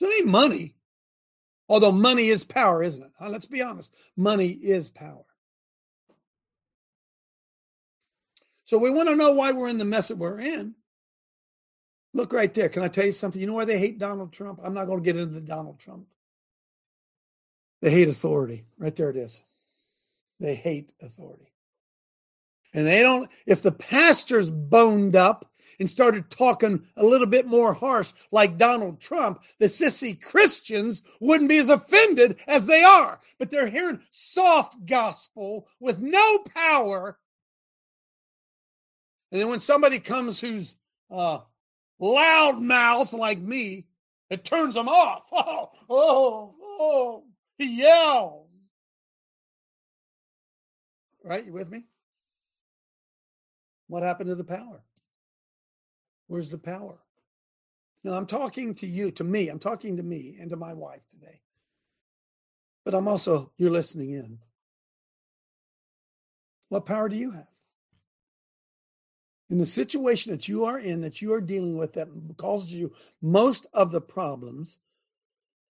[0.00, 0.74] it ain't money.
[1.68, 3.10] Although money is power, isn't it?
[3.20, 3.94] Uh, let's be honest.
[4.16, 5.24] Money is power.
[8.64, 10.74] So we want to know why we're in the mess that we're in.
[12.14, 12.68] Look right there.
[12.68, 13.40] Can I tell you something?
[13.40, 14.60] You know why they hate Donald Trump?
[14.62, 16.06] I'm not going to get into the Donald Trump.
[17.82, 18.64] They hate authority.
[18.78, 19.42] Right there it is.
[20.38, 21.52] They hate authority.
[22.72, 25.50] And they don't, if the pastors boned up
[25.80, 31.48] and started talking a little bit more harsh like Donald Trump, the sissy Christians wouldn't
[31.48, 33.18] be as offended as they are.
[33.38, 37.18] But they're hearing soft gospel with no power.
[39.32, 40.76] And then when somebody comes who's
[41.10, 41.40] uh,
[41.98, 43.86] loud mouth like me,
[44.30, 45.22] it turns them off.
[45.32, 47.24] Oh, oh, oh.
[47.58, 48.48] He yells.
[51.22, 51.44] Right?
[51.44, 51.84] You with me?
[53.86, 54.82] What happened to the power?
[56.26, 56.98] Where's the power?
[58.02, 59.48] Now, I'm talking to you, to me.
[59.48, 61.40] I'm talking to me and to my wife today.
[62.84, 64.38] But I'm also, you're listening in.
[66.68, 67.53] What power do you have?
[69.50, 72.92] In the situation that you are in, that you are dealing with, that causes you
[73.20, 74.78] most of the problems,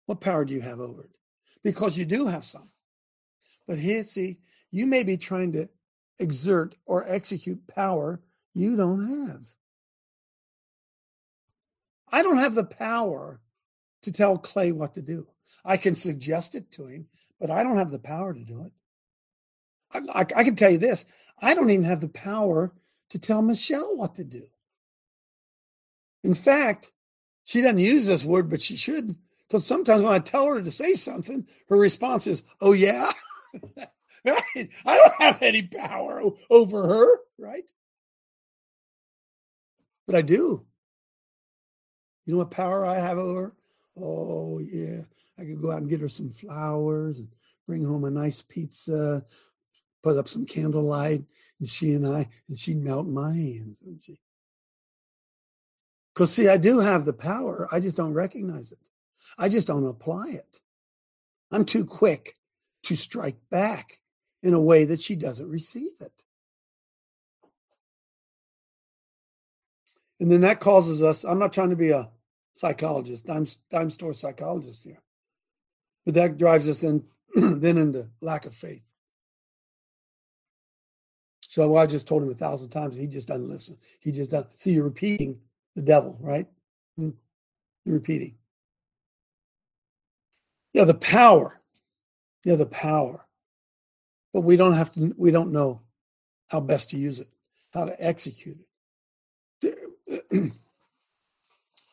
[0.06, 1.18] what power do you have over it?
[1.62, 2.70] Because you do have some.
[3.66, 4.38] But here, see,
[4.70, 5.68] you may be trying to
[6.18, 8.20] exert or execute power
[8.54, 9.42] you don't have.
[12.10, 13.40] I don't have the power
[14.02, 15.26] to tell Clay what to do.
[15.64, 17.06] I can suggest it to him,
[17.38, 18.72] but I don't have the power to do it.
[19.92, 21.04] I, I, I can tell you this
[21.40, 22.72] I don't even have the power
[23.10, 24.44] to tell Michelle what to do.
[26.24, 26.92] In fact,
[27.44, 29.16] she doesn't use this word, but she should,
[29.48, 33.10] because sometimes when I tell her to say something, her response is, Oh, yeah.
[34.24, 34.68] right?
[34.84, 37.70] I don't have any power over her, right?
[40.06, 40.66] But I do.
[42.26, 43.52] You know what power I have over her?
[43.96, 45.02] Oh, yeah.
[45.38, 47.28] I could go out and get her some flowers and
[47.66, 49.24] bring home a nice pizza,
[50.02, 51.24] put up some candlelight,
[51.58, 54.20] and she and I, and she'd melt my hands, wouldn't she?
[56.14, 57.68] Because, see, I do have the power.
[57.70, 58.78] I just don't recognize it.
[59.38, 60.60] I just don't apply it.
[61.50, 62.34] I'm too quick
[62.84, 64.00] to strike back
[64.42, 66.24] in a way that she doesn't receive it.
[70.20, 72.08] And then that causes us, I'm not trying to be a
[72.54, 75.00] psychologist, dime, dime store psychologist here,
[76.04, 78.82] but that drives us then, then into lack of faith.
[81.48, 83.78] So I just told him a thousand times, he just doesn't listen.
[84.00, 84.60] He just doesn't.
[84.60, 85.40] See, you're repeating
[85.74, 86.46] the devil, right?
[86.96, 87.10] Hmm.
[87.86, 88.34] You're repeating.
[90.74, 91.62] Yeah, the power.
[92.44, 93.26] Yeah, the power.
[94.34, 95.80] But we don't have to, we don't know
[96.48, 97.28] how best to use it,
[97.72, 98.58] how to execute
[99.62, 100.52] it.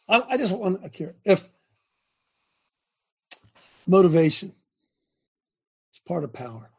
[0.09, 1.15] I just want to cure.
[1.23, 1.49] If
[3.87, 4.53] motivation
[5.93, 6.69] is part of power,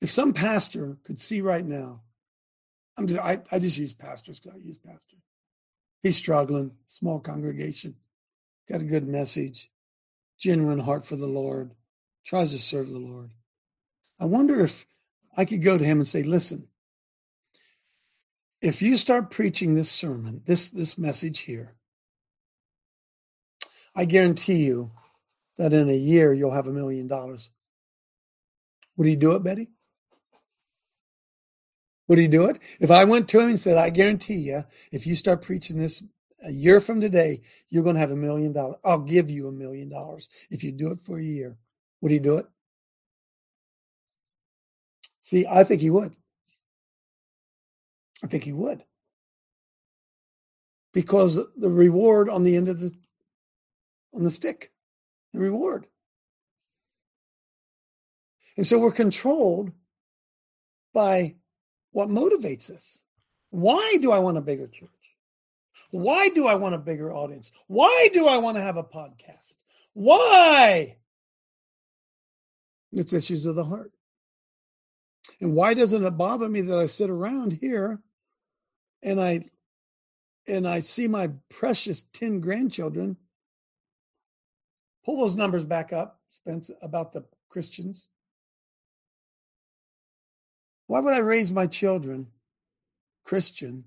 [0.00, 2.02] if some pastor could see right now,
[2.98, 5.20] I'm just, I, I just use pastors because I use pastors.
[6.02, 7.96] He's struggling, small congregation,
[8.68, 9.70] got a good message,
[10.38, 11.72] genuine heart for the Lord,
[12.24, 13.32] tries to serve the Lord.
[14.18, 14.86] I wonder if
[15.36, 16.68] I could go to him and say, listen,
[18.62, 21.74] if you start preaching this sermon, this, this message here,
[23.94, 24.92] I guarantee you
[25.58, 27.50] that in a year you'll have a million dollars.
[28.96, 29.68] Would he do it, Betty?
[32.08, 32.58] Would he do it?
[32.80, 36.02] If I went to him and said, I guarantee you, if you start preaching this
[36.44, 38.76] a year from today, you're going to have a million dollars.
[38.84, 41.56] I'll give you a million dollars if you do it for a year.
[42.00, 42.46] Would he do it?
[45.24, 46.14] See, I think he would.
[48.22, 48.84] I think he would.
[50.92, 52.92] Because the reward on the end of the
[54.14, 54.72] on the stick,
[55.32, 55.86] the reward.
[58.56, 59.72] And so we're controlled
[60.94, 61.34] by
[61.96, 63.00] what motivates us.
[63.48, 64.90] Why do I want a bigger church?
[65.92, 67.52] Why do I want a bigger audience?
[67.68, 69.56] Why do I want to have a podcast?
[69.94, 70.98] Why?
[72.92, 73.92] It's issues of the heart.
[75.40, 78.02] And why doesn't it bother me that I sit around here
[79.02, 79.44] and I
[80.46, 83.16] and I see my precious 10 grandchildren
[85.02, 88.06] pull those numbers back up, Spence, about the Christians.
[90.86, 92.28] Why would I raise my children
[93.24, 93.84] Christian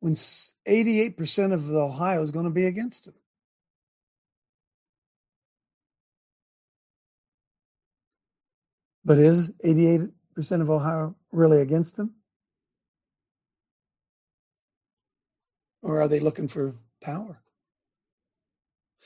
[0.00, 3.14] when 88% of Ohio is going to be against them?
[9.04, 10.12] But is 88%
[10.60, 12.14] of Ohio really against them?
[15.82, 17.42] Or are they looking for power?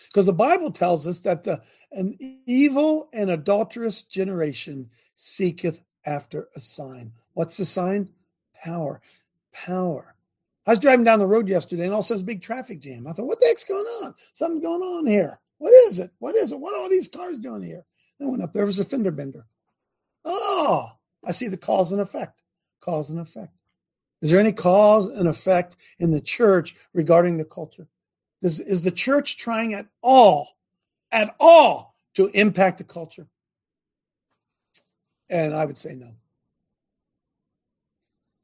[0.09, 6.61] Because the Bible tells us that the an evil and adulterous generation seeketh after a
[6.61, 7.13] sign.
[7.35, 8.11] What's the sign?
[8.55, 9.01] Power.
[9.53, 10.15] Power.
[10.67, 12.81] I was driving down the road yesterday and all of a sudden a big traffic
[12.81, 13.07] jam.
[13.07, 14.15] I thought, what the heck's going on?
[14.33, 15.41] Something's going on here.
[15.59, 16.11] What is it?
[16.19, 16.59] What is it?
[16.59, 17.85] What are all these cars doing here?
[18.21, 19.47] I went up there, was a fender bender.
[20.25, 20.91] Oh,
[21.25, 22.43] I see the cause and effect.
[22.81, 23.53] Cause and effect.
[24.23, 27.89] Is there any cause and effect in the church regarding the culture?
[28.43, 30.49] Is, is the church trying at all,
[31.13, 33.29] at all, to impact the culture?
[35.29, 36.11] And I would say no.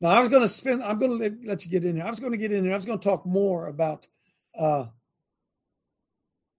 [0.00, 2.04] Now, I was going to spend, I'm going to let, you get in here.
[2.04, 2.72] I was going to get in here.
[2.72, 4.08] I was going to talk more about,
[4.58, 4.86] uh,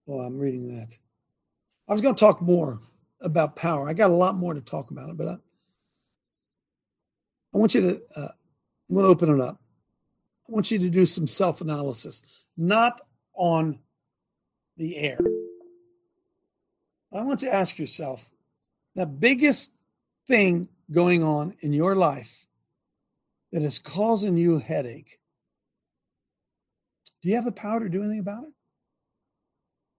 [0.08, 0.96] oh, I'm reading that.
[1.86, 2.80] I was going to talk more
[3.20, 3.86] about power.
[3.86, 5.36] I got a lot more to talk about it, but I,
[7.52, 8.28] I want you to, uh,
[8.88, 9.60] I'm going to open it up.
[10.48, 12.22] I want you to do some self analysis,
[12.56, 13.02] not
[13.34, 13.78] on
[14.78, 15.18] the air.
[17.12, 18.30] I want to ask yourself
[18.94, 19.70] the biggest
[20.26, 22.46] thing going on in your life
[23.52, 25.18] that is causing you a headache.
[27.22, 28.52] Do you have the power to do anything about it?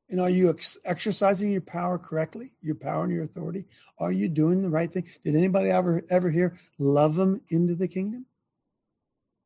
[0.09, 2.53] And are you ex- exercising your power correctly?
[2.61, 3.65] Your power and your authority?
[3.97, 5.07] Are you doing the right thing?
[5.23, 8.28] Did anybody ever ever hear love them into the kingdom?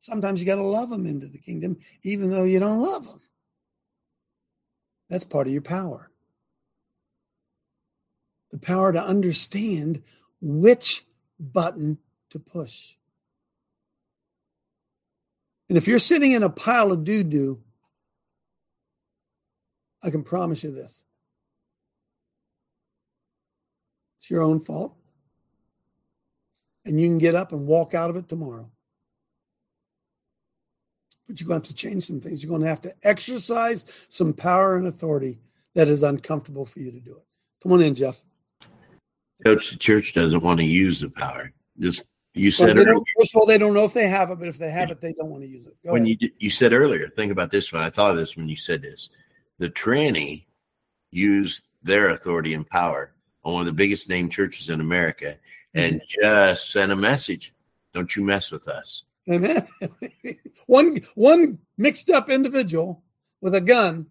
[0.00, 3.20] Sometimes you got to love them into the kingdom, even though you don't love them.
[5.08, 6.10] That's part of your power.
[8.50, 10.02] The power to understand
[10.40, 11.04] which
[11.38, 11.98] button
[12.30, 12.94] to push.
[15.68, 17.62] And if you're sitting in a pile of doo doo,
[20.02, 21.04] I can promise you this
[24.18, 24.94] it's your own fault.
[26.84, 28.70] And you can get up and walk out of it tomorrow.
[31.26, 32.42] But you're going to have to change some things.
[32.42, 35.38] You're going to have to exercise some power and authority
[35.74, 37.24] that is uncomfortable for you to do it.
[37.62, 38.22] Come on in, Jeff.
[39.44, 41.52] Coach, the church doesn't want to use the power.
[41.78, 44.38] Just you said they earlier, first of all, they don't know if they have it,
[44.38, 45.74] but if they have it, they don't want to use it.
[45.84, 46.18] Go when ahead.
[46.20, 47.82] you you said earlier, think about this one.
[47.82, 49.10] I thought of this when you said this.
[49.58, 50.46] The tranny
[51.10, 53.14] used their authority and power
[53.44, 55.36] on one of the biggest named churches in America
[55.74, 57.54] and just sent a message.
[57.94, 59.04] Don't you mess with us.
[59.30, 59.66] Amen.
[60.66, 63.02] one one mixed up individual
[63.40, 64.06] with a gun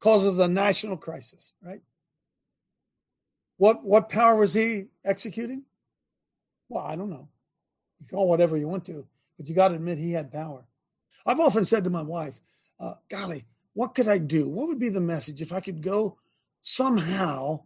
[0.00, 1.80] causes a national crisis, right?
[3.62, 5.62] What what power was he executing?
[6.68, 7.28] Well, I don't know.
[8.00, 9.06] You call whatever you want to,
[9.38, 10.64] but you got to admit he had power.
[11.24, 12.40] I've often said to my wife,
[12.80, 13.44] uh, "Golly,
[13.74, 14.48] what could I do?
[14.48, 16.18] What would be the message if I could go
[16.62, 17.62] somehow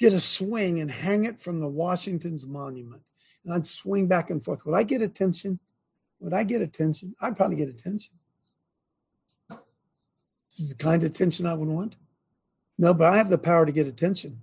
[0.00, 3.04] get a swing and hang it from the Washington's monument,
[3.44, 4.66] and I'd swing back and forth?
[4.66, 5.60] Would I get attention?
[6.18, 7.14] Would I get attention?
[7.20, 8.14] I'd probably get attention.
[9.48, 11.94] The kind of attention I would want.
[12.78, 14.40] No, but I have the power to get attention.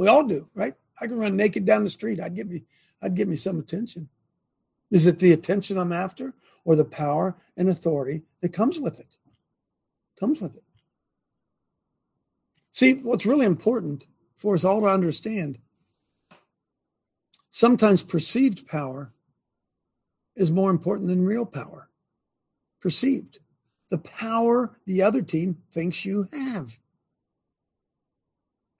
[0.00, 0.72] We all do, right?
[0.98, 2.20] I can run naked down the street.
[2.20, 2.64] I'd get me,
[3.02, 4.08] I'd get me some attention.
[4.90, 6.32] Is it the attention I'm after,
[6.64, 9.18] or the power and authority that comes with it?
[10.18, 10.64] Comes with it.
[12.72, 15.58] See, what's really important for us all to understand
[17.50, 19.12] sometimes perceived power
[20.34, 21.90] is more important than real power.
[22.80, 23.40] Perceived.
[23.90, 26.78] The power the other team thinks you have.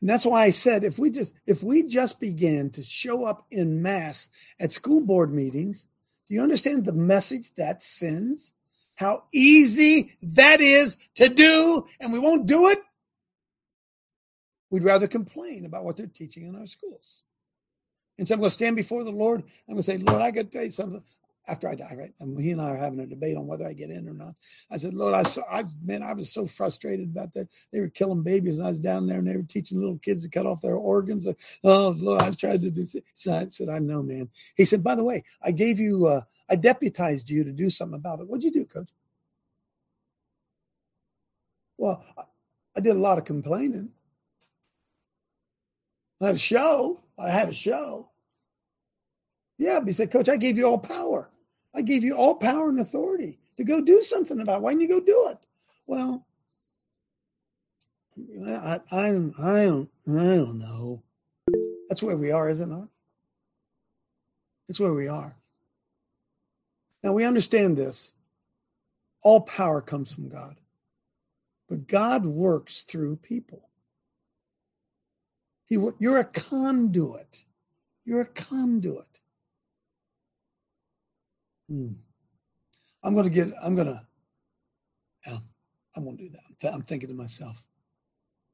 [0.01, 3.47] And that's why I said if we just if we just began to show up
[3.51, 5.87] in mass at school board meetings,
[6.27, 8.55] do you understand the message that sends?
[8.95, 12.79] How easy that is to do, and we won't do it?
[14.71, 17.23] We'd rather complain about what they're teaching in our schools.
[18.19, 19.41] And so I'm going to stand before the Lord.
[19.41, 21.03] I'm going to say, Lord, I got to tell you something.
[21.51, 22.13] After I die, right?
[22.21, 24.37] And he and I are having a debate on whether I get in or not.
[24.71, 27.49] I said, Lord, I, saw, I man, I was so frustrated about that.
[27.73, 30.23] They were killing babies, and I was down there, and they were teaching little kids
[30.23, 31.27] to cut off their organs.
[31.65, 32.87] Oh, Lord, I was trying to do.
[32.87, 34.29] So I said, I know, man.
[34.55, 37.97] He said, by the way, I gave you, uh, I deputized you to do something
[37.97, 38.29] about it.
[38.29, 38.91] What'd you do, Coach?
[41.79, 42.05] Well,
[42.77, 43.91] I, did a lot of complaining.
[46.21, 47.01] I had a show.
[47.19, 48.11] I had a show.
[49.59, 51.31] Yeah, but he said, Coach, I gave you all power.
[51.75, 54.63] I gave you all power and authority to go do something about it.
[54.63, 55.39] Why didn't you go do it?
[55.87, 56.27] Well,
[58.47, 61.03] I, I, I don't, I don't, I don't know.
[61.89, 62.89] That's where we are, is it not?
[64.67, 65.37] That's where we are.
[67.03, 68.13] Now we understand this.
[69.23, 70.57] All power comes from God,
[71.69, 73.69] but God works through people.
[75.67, 77.45] He, you're a conduit.
[78.05, 79.21] You're a conduit.
[81.71, 81.93] Hmm.
[83.03, 84.03] I'm going to get, I'm going to,
[85.27, 85.39] yeah,
[85.97, 86.41] I won't do that.
[86.49, 87.65] I'm, th- I'm thinking to myself,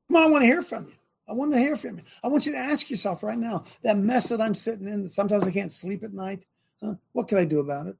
[0.06, 0.94] come on, I want to hear from you.
[1.28, 2.04] I want to hear from you.
[2.22, 5.10] I want you to ask yourself right now that mess that I'm sitting in, that
[5.10, 6.46] sometimes I can't sleep at night.
[6.82, 6.94] Huh?
[7.12, 7.96] What can I do about it?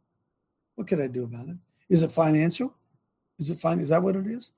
[0.77, 1.57] What can I do about it?
[1.89, 2.77] Is it financial?
[3.39, 3.81] Is it fine?
[3.81, 4.53] Is that what it is?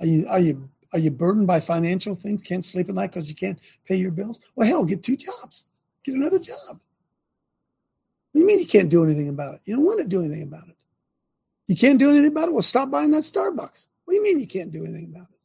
[0.00, 2.40] Are you, are you, are you burdened by financial things?
[2.42, 4.38] Can't sleep at night because you can't pay your bills?
[4.54, 5.66] Well, hell, get two jobs.
[6.04, 6.80] Get another job.
[8.32, 9.60] What do you mean you can't do anything about it?
[9.64, 10.76] You don't want to do anything about it.
[11.68, 12.52] You can't do anything about it?
[12.52, 13.86] Well, stop buying that Starbucks.
[14.04, 15.38] What do you mean you can't do anything about it?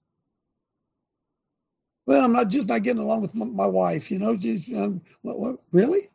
[2.06, 4.10] Well, I'm not just not getting along with my, wife.
[4.10, 6.10] You know, just, um, what, what, really?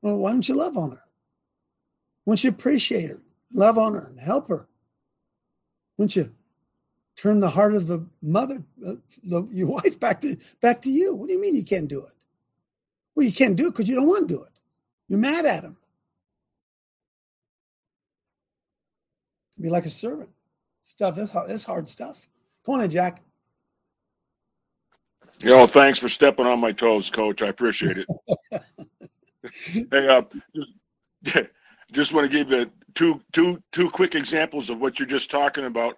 [0.00, 1.02] Well, why don't you love on her?
[2.24, 3.20] Why don't you appreciate her,
[3.52, 4.68] love on her, and help her?
[5.96, 6.32] Why don't you
[7.16, 8.94] turn the heart of the mother, uh,
[9.24, 11.14] the, your wife, back to back to you?
[11.14, 12.24] What do you mean you can't do it?
[13.14, 14.60] Well, you can't do it because you don't want to do it.
[15.08, 15.76] You're mad at him.
[19.64, 20.28] Be like a servant.
[20.82, 21.50] Stuff That's hard.
[21.50, 22.28] It's hard stuff.
[22.66, 23.22] Come on in, Jack.
[25.40, 27.40] You know, thanks for stepping on my toes, Coach.
[27.40, 28.06] I appreciate it.
[29.90, 30.20] hey, uh,
[30.54, 30.74] just
[31.92, 35.64] just want to give you two two two quick examples of what you're just talking
[35.64, 35.96] about.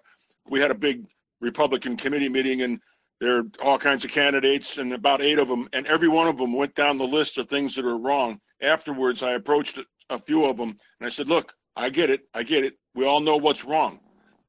[0.49, 1.05] We had a big
[1.41, 2.79] Republican committee meeting, and
[3.19, 6.37] there are all kinds of candidates, and about eight of them, and every one of
[6.37, 8.39] them went down the list of things that are wrong.
[8.61, 9.77] Afterwards, I approached
[10.09, 12.21] a few of them, and I said, "Look, I get it.
[12.33, 12.73] I get it.
[12.97, 13.99] We all know what's wrong,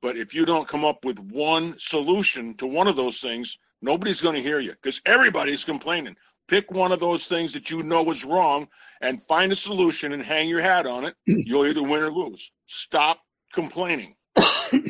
[0.02, 4.20] but if you don't come up with one solution to one of those things." Nobody's
[4.20, 6.16] going to hear you because everybody's complaining.
[6.48, 8.66] Pick one of those things that you know is wrong
[9.02, 11.14] and find a solution and hang your hat on it.
[11.26, 12.50] You'll either win or lose.
[12.66, 13.20] Stop
[13.52, 14.16] complaining.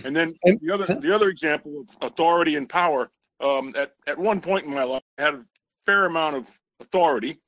[0.05, 3.11] and then the other the other example of authority and power.
[3.41, 5.45] Um, at at one point in my life, I had a
[5.85, 6.49] fair amount of
[6.81, 7.39] authority,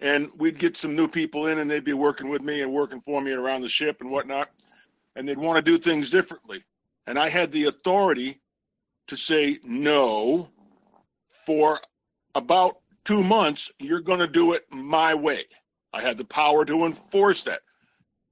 [0.00, 3.00] and we'd get some new people in, and they'd be working with me and working
[3.00, 4.48] for me around the ship and whatnot,
[5.20, 6.64] and they'd want to do things differently,
[7.06, 8.40] and I had the authority
[9.08, 10.48] to say no
[11.44, 11.78] for
[12.34, 15.44] about two months, you're going to do it my way.
[15.92, 17.60] I had the power to enforce that.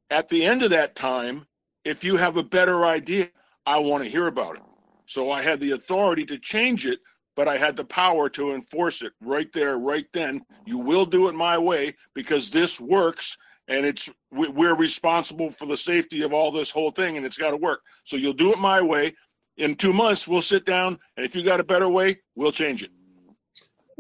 [0.09, 1.47] At the end of that time,
[1.85, 3.29] if you have a better idea,
[3.67, 4.63] I want to hear about it.
[5.05, 7.01] So I had the authority to change it,
[7.37, 10.41] but I had the power to enforce it right there, right then.
[10.65, 13.37] You will do it my way because this works
[13.69, 17.51] and it's we're responsible for the safety of all this whole thing and it's got
[17.51, 17.81] to work.
[18.05, 19.15] So you'll do it my way.
[19.59, 22.83] In two months, we'll sit down and if you got a better way, we'll change
[22.83, 22.91] it.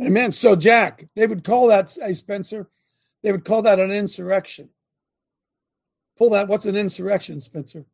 [0.02, 0.30] Amen.
[0.32, 2.68] So, Jack, they would call that, hey, Spencer,
[3.22, 4.70] they would call that an insurrection.
[6.16, 6.48] Pull that.
[6.48, 7.84] What's an insurrection, Spencer?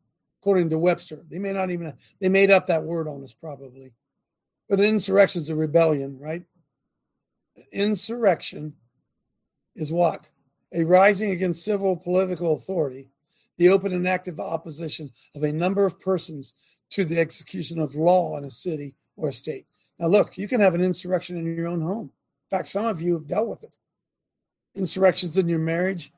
[0.41, 3.93] According to Webster, they may not even they made up that word on us probably,
[4.69, 6.43] but an insurrection is a rebellion, right?
[7.71, 8.75] Insurrection
[9.75, 10.29] is what
[10.75, 13.09] a rising against civil political authority,
[13.57, 16.53] the open and active opposition of a number of persons
[16.89, 19.65] to the execution of law in a city or a state.
[19.97, 22.11] Now, look, you can have an insurrection in your own home.
[22.51, 23.77] In fact, some of you have dealt with it.
[24.75, 26.11] Insurrections in your marriage,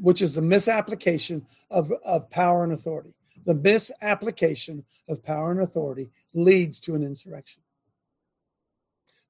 [0.00, 3.14] which is the misapplication of, of power and authority.
[3.46, 7.62] The misapplication of power and authority leads to an insurrection.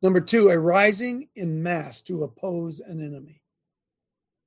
[0.00, 3.41] Number two, a rising in mass to oppose an enemy.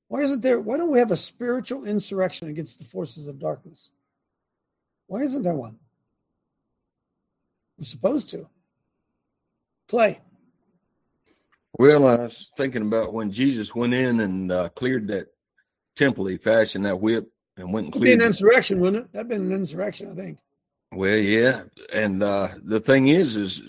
[0.08, 0.60] Why isn't there?
[0.60, 3.90] Why don't we have a spiritual insurrection against the forces of darkness?
[5.08, 5.78] Why isn't there one?
[7.78, 8.48] We're supposed to.
[9.88, 10.20] Clay.
[11.78, 15.28] Well, I was thinking about when Jesus went in and uh, cleared that
[15.96, 17.28] temple, he fashioned that whip
[17.58, 18.08] and went and cleared.
[18.08, 19.12] It'd be an insurrection, wouldn't it?
[19.12, 20.40] That'd been an insurrection, I think.
[20.94, 23.62] Well, yeah, and uh, the thing is, is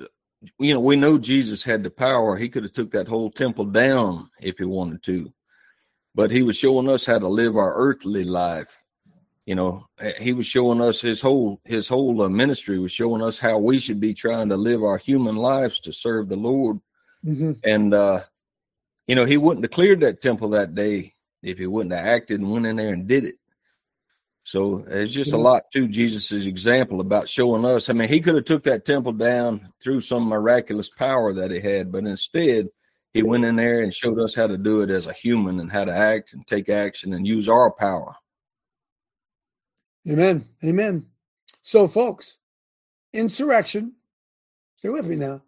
[0.58, 2.36] you know we know Jesus had the power.
[2.36, 5.32] He could have took that whole temple down if he wanted to,
[6.16, 8.82] but he was showing us how to live our earthly life.
[9.44, 9.86] You know,
[10.18, 13.78] he was showing us his whole his whole uh, ministry was showing us how we
[13.78, 16.80] should be trying to live our human lives to serve the Lord.
[17.24, 17.52] Mm-hmm.
[17.62, 18.22] And uh,
[19.06, 21.12] you know, he wouldn't have cleared that temple that day
[21.42, 23.36] if he wouldn't have acted and went in there and did it.
[24.42, 27.90] So there's just a lot to Jesus's example about showing us.
[27.90, 31.60] I mean, he could have took that temple down through some miraculous power that he
[31.60, 32.68] had, but instead
[33.16, 35.72] he went in there and showed us how to do it as a human and
[35.72, 38.14] how to act and take action and use our power.
[40.06, 40.44] Amen.
[40.62, 41.06] Amen.
[41.62, 42.36] So, folks,
[43.14, 43.94] insurrection,
[44.76, 45.42] stay with me now,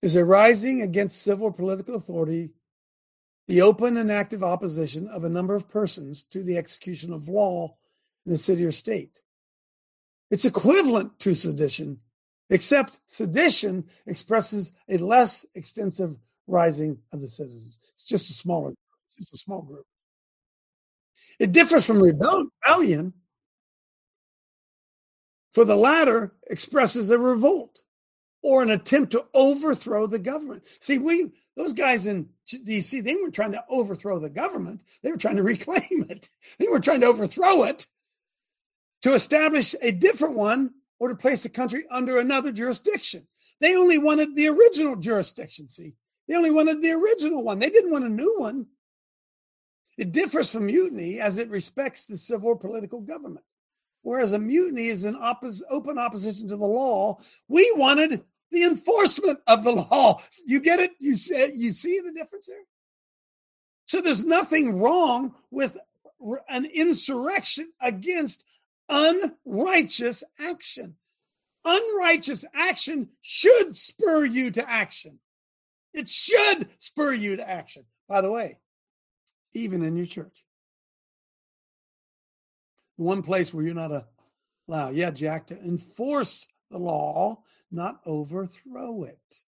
[0.00, 2.50] is a rising against civil political authority
[3.48, 7.76] the open and active opposition of a number of persons to the execution of law
[8.24, 9.20] in a city or state.
[10.30, 12.00] It's equivalent to sedition,
[12.52, 17.78] except sedition expresses a less extensive rising of the citizens.
[17.94, 18.74] It's just a smaller,
[19.16, 19.86] just a small group.
[21.38, 23.14] It differs from rebellion,
[25.52, 27.80] for the latter expresses a revolt
[28.42, 30.62] or an attempt to overthrow the government.
[30.78, 34.82] See, we those guys in DC, they weren't trying to overthrow the government.
[35.02, 36.28] They were trying to reclaim it.
[36.58, 37.86] They were trying to overthrow it
[39.02, 43.26] to establish a different one or to place the country under another jurisdiction.
[43.60, 45.96] They only wanted the original jurisdiction, see?
[46.28, 47.58] They only wanted the original one.
[47.58, 48.66] They didn't want a new one.
[49.98, 53.44] It differs from mutiny as it respects the civil or political government.
[54.02, 55.16] Whereas a mutiny is an
[55.70, 58.22] open opposition to the law, we wanted
[58.52, 60.20] the enforcement of the law.
[60.46, 60.92] You get it?
[61.00, 62.62] You see, you see the difference here?
[63.86, 65.78] So there's nothing wrong with
[66.48, 68.44] an insurrection against
[68.88, 70.96] unrighteous action.
[71.64, 75.18] Unrighteous action should spur you to action.
[75.94, 77.84] It should spur you to action.
[78.08, 78.58] By the way,
[79.52, 80.44] even in your church.
[82.96, 84.06] One place where you're not
[84.68, 89.42] allowed, yeah, Jack, to enforce the law not overthrow it.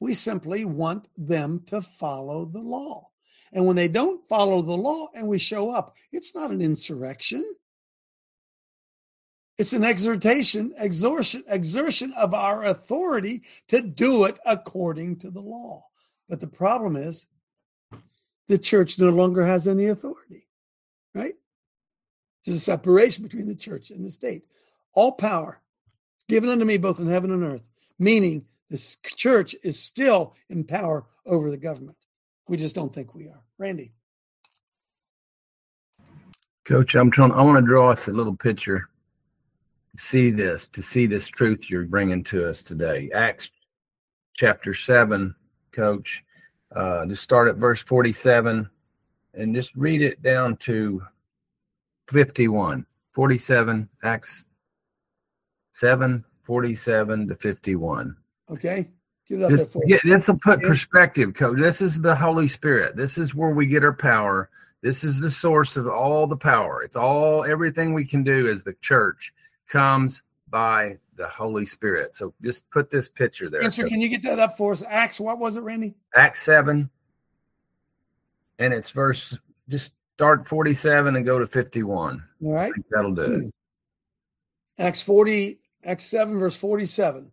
[0.00, 3.08] We simply want them to follow the law.
[3.52, 7.44] And when they don't follow the law and we show up, it's not an insurrection.
[9.62, 15.84] It's an exhortation, exertion, exertion of our authority to do it according to the law.
[16.28, 17.28] But the problem is
[18.48, 20.48] the church no longer has any authority,
[21.14, 21.34] right?
[22.44, 24.42] There's a separation between the church and the state.
[24.94, 25.62] All power
[26.18, 27.62] is given unto me both in heaven and earth,
[28.00, 31.98] meaning the church is still in power over the government.
[32.48, 33.44] We just don't think we are.
[33.58, 33.92] Randy.
[36.64, 38.88] Coach, I'm trying, I want to draw us a little picture
[39.96, 43.10] see this, to see this truth you're bringing to us today.
[43.14, 43.50] Acts
[44.34, 45.34] chapter 7,
[45.72, 46.22] Coach.
[46.74, 48.68] Uh, just start at verse 47
[49.34, 51.02] and just read it down to
[52.08, 52.86] 51.
[53.12, 54.46] 47, Acts
[55.72, 58.16] 7 47 to 51.
[58.50, 58.90] Okay.
[59.28, 61.58] This, yeah, this will put perspective, coach.
[61.58, 62.96] This is the Holy Spirit.
[62.96, 64.50] This is where we get our power.
[64.82, 66.82] This is the source of all the power.
[66.82, 69.32] It's all everything we can do as the church
[69.72, 72.14] comes by the Holy Spirit.
[72.14, 73.62] So just put this picture there.
[73.62, 74.84] Spencer, can you get that up for us?
[74.86, 75.94] Acts, what was it, Randy?
[76.14, 76.90] Acts 7,
[78.58, 79.36] and it's verse,
[79.68, 82.22] just start 47 and go to 51.
[82.44, 82.72] All right.
[82.90, 83.40] That'll do it.
[83.40, 83.48] Hmm.
[84.78, 87.30] Acts 40, Acts 7, verse 47.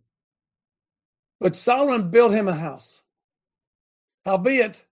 [1.39, 3.01] But Solomon built him a house.
[4.25, 4.85] Howbeit,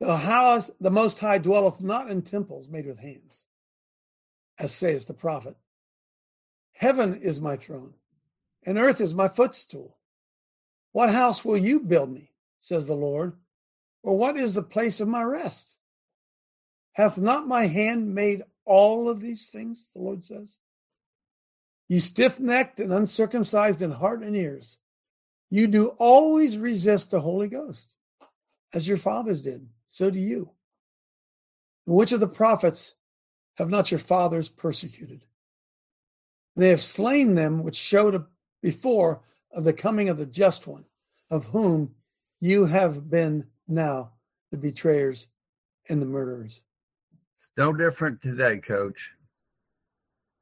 [0.00, 3.46] the house, the Most High dwelleth not in temples made with hands,
[4.58, 5.56] as says the prophet.
[6.74, 7.94] Heaven is my throne,
[8.64, 9.98] and earth is my footstool.
[10.92, 13.36] What house will you build me, says the Lord?
[14.02, 15.78] Or what is the place of my rest?
[16.92, 20.58] Hath not my hand made all of these things, the Lord says?
[21.88, 24.78] You stiff necked and uncircumcised in heart and ears,
[25.50, 27.96] you do always resist the Holy Ghost,
[28.72, 29.68] as your fathers did.
[29.86, 30.50] So do you.
[31.86, 32.94] Which of the prophets
[33.58, 35.24] have not your fathers persecuted?
[36.56, 38.24] They have slain them which showed
[38.62, 40.84] before of the coming of the just one,
[41.30, 41.94] of whom
[42.40, 44.12] you have been now
[44.50, 45.26] the betrayers
[45.88, 46.60] and the murderers.
[47.34, 49.12] It's no different today, coach.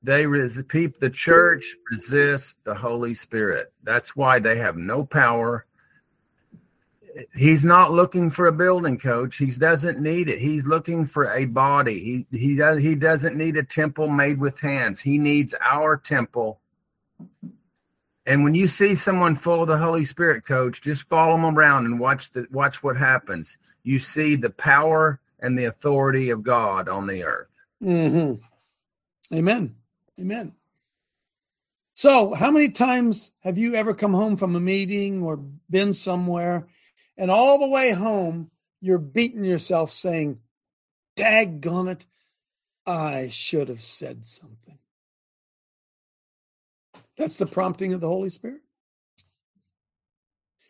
[0.03, 3.73] They res- the church resists the Holy Spirit.
[3.83, 5.67] That's why they have no power.
[7.35, 9.37] He's not looking for a building, coach.
[9.37, 10.39] He doesn't need it.
[10.39, 12.27] He's looking for a body.
[12.31, 15.03] He he does he doesn't need a temple made with hands.
[15.03, 16.61] He needs our temple.
[18.25, 21.87] And when you see someone full of the Holy Spirit, coach, just follow them around
[21.87, 23.59] and watch the watch what happens.
[23.83, 27.51] You see the power and the authority of God on the earth.
[27.83, 29.37] Mm-hmm.
[29.37, 29.75] Amen.
[30.21, 30.55] Amen.
[31.95, 35.37] So, how many times have you ever come home from a meeting or
[35.69, 36.67] been somewhere,
[37.23, 38.51] and all the way home
[38.81, 40.41] you're beating yourself saying,
[41.15, 42.07] "Daggone it,
[42.85, 44.81] I should have said something."
[47.17, 48.63] That's the prompting of the Holy Spirit.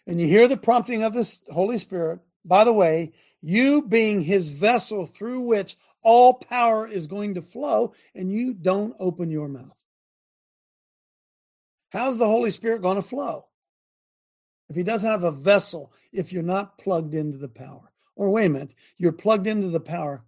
[0.06, 2.20] And you hear the prompting of this Holy Spirit.
[2.44, 7.94] By the way, you being his vessel through which all power is going to flow,
[8.14, 9.82] and you don't open your mouth.
[11.88, 13.48] How's the Holy Spirit going to flow?
[14.68, 17.92] If he doesn't have a vessel, if you're not plugged into the power.
[18.14, 20.24] Or wait a minute, you're plugged into the power,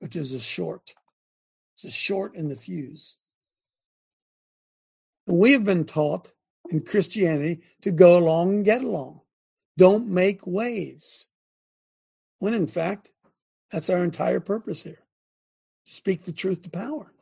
[0.00, 0.94] which is a short.
[1.74, 3.18] It's a short in the fuse.
[5.26, 6.32] And we have been taught
[6.70, 9.20] in Christianity to go along and get along.
[9.76, 11.28] Don't make waves.
[12.38, 13.12] When in fact,
[13.70, 15.04] that's our entire purpose here
[15.86, 17.12] to speak the truth to power.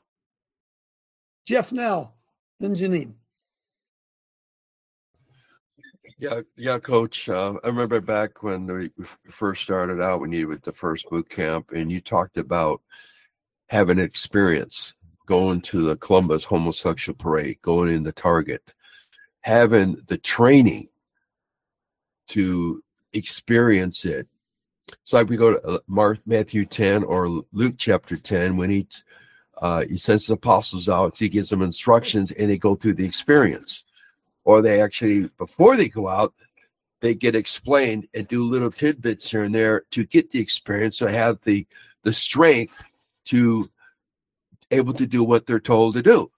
[1.46, 2.16] Jeff Nell,
[2.60, 3.14] then Janine.
[6.18, 7.28] Yeah, yeah, Coach.
[7.28, 8.90] Uh, I remember back when we
[9.30, 12.80] first started out, when you with the first boot camp, and you talked about
[13.68, 14.94] having experience
[15.26, 18.62] going to the Columbus homosexual parade, going in the Target,
[19.42, 20.88] having the training
[22.28, 24.26] to experience it.
[25.02, 28.88] It's like we go to Mark, Matthew 10 or Luke chapter 10, when he
[29.60, 33.04] uh, he sends the apostles out, he gives them instructions and they go through the
[33.06, 33.85] experience.
[34.46, 36.32] Or they actually, before they go out,
[37.00, 41.10] they get explained and do little tidbits here and there to get the experience, to
[41.10, 41.66] have the
[42.04, 42.82] the strength
[43.24, 43.68] to
[44.70, 46.30] able to do what they're told to do.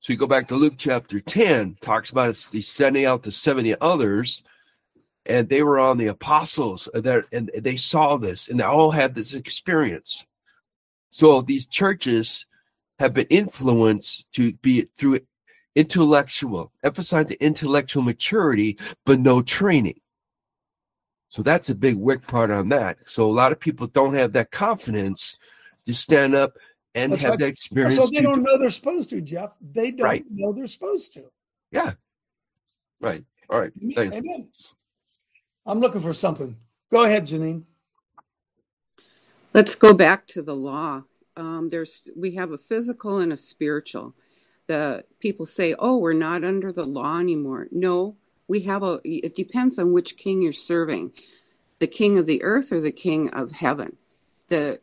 [0.00, 3.30] So you go back to Luke chapter 10, talks about it's the sending out the
[3.30, 4.42] 70 others,
[5.26, 9.14] and they were on the apostles there, and they saw this, and they all had
[9.14, 10.24] this experience.
[11.10, 12.46] So these churches
[12.98, 15.20] have been influenced to be through
[15.74, 19.98] intellectual, emphasize the intellectual maturity, but no training.
[21.28, 22.98] So that's a big wick part on that.
[23.06, 25.38] So a lot of people don't have that confidence
[25.86, 26.52] to stand up
[26.94, 27.38] and That's have right.
[27.40, 27.96] that experience.
[27.96, 29.56] So they to- don't know they're supposed to, Jeff.
[29.60, 30.24] They don't Right.
[30.30, 31.24] know they're supposed to.
[31.70, 31.92] Yeah.
[33.00, 33.24] Right.
[33.48, 33.72] All right.
[33.94, 34.16] Thanks.
[34.16, 34.50] Amen.
[35.64, 36.56] I'm looking for something.
[36.90, 37.64] Go ahead, Janine.
[39.54, 41.02] Let's go back to the law.
[41.36, 44.14] Um, there's we have a physical and a spiritual.
[44.72, 48.16] The people say, "Oh, we're not under the law anymore." No,
[48.48, 49.00] we have a.
[49.04, 51.12] It depends on which king you're serving,
[51.78, 53.98] the king of the earth or the king of heaven.
[54.48, 54.80] The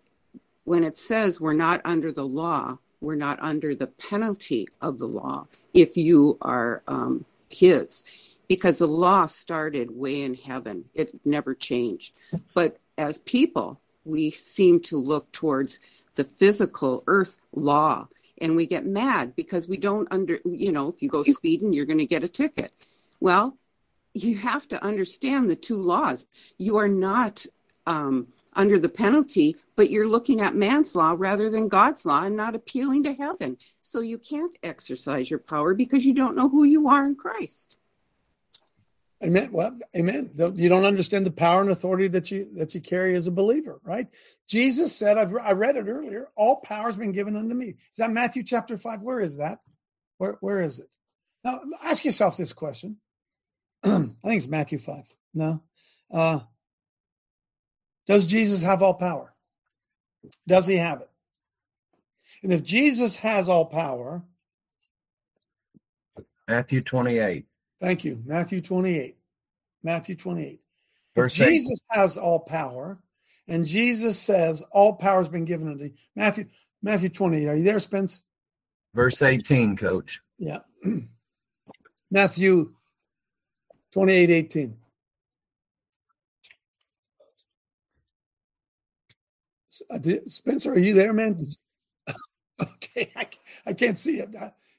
[0.64, 5.08] when it says we're not under the law, we're not under the penalty of the
[5.08, 8.04] law if you are um, his,
[8.48, 10.86] because the law started way in heaven.
[10.94, 12.14] It never changed.
[12.54, 15.80] But as people, we seem to look towards
[16.14, 18.08] the physical earth law
[18.42, 21.86] and we get mad because we don't under you know if you go speeding you're
[21.86, 22.72] going to get a ticket
[23.20, 23.58] well
[24.14, 26.26] you have to understand the two laws.
[26.58, 27.46] You are not
[27.86, 32.36] um, under the penalty, but you're looking at man's law rather than God's law and
[32.36, 33.58] not appealing to heaven.
[33.82, 37.78] So you can't exercise your power because you don't know who you are in Christ.
[39.22, 39.52] Amen.
[39.52, 40.32] Well, amen.
[40.56, 43.82] You don't understand the power and authority that you that you carry as a believer,
[43.84, 44.08] right?
[44.48, 46.30] Jesus said, I've, I read it earlier.
[46.38, 47.68] All power has been given unto me.
[47.68, 49.02] Is that Matthew chapter five?
[49.02, 49.60] Where is that?
[50.20, 50.88] Where Where is it?
[51.44, 52.98] Now, ask yourself this question.
[53.84, 55.04] I think it's Matthew five.
[55.34, 55.64] No.
[56.10, 56.40] Uh,
[58.08, 59.34] does Jesus have all power?
[60.48, 61.10] Does he have it?
[62.42, 64.24] And if Jesus has all power,
[66.48, 67.49] Matthew twenty-eight.
[67.80, 68.22] Thank you.
[68.26, 69.16] Matthew 28.
[69.84, 70.60] Matthew 28.
[71.16, 72.00] Verse Jesus 8.
[72.00, 73.00] has all power,
[73.48, 75.94] and Jesus says all power has been given unto you.
[76.16, 76.46] Matthew,
[76.82, 77.48] Matthew 28.
[77.48, 78.22] Are you there, Spence?
[78.94, 80.22] Verse 18, coach.
[80.38, 80.60] Yeah.
[82.12, 82.74] Matthew
[83.94, 84.78] 28, 18.
[89.90, 91.42] Uh, Spencer, are you there, man?
[92.62, 93.28] okay, I,
[93.66, 94.30] I can't see it.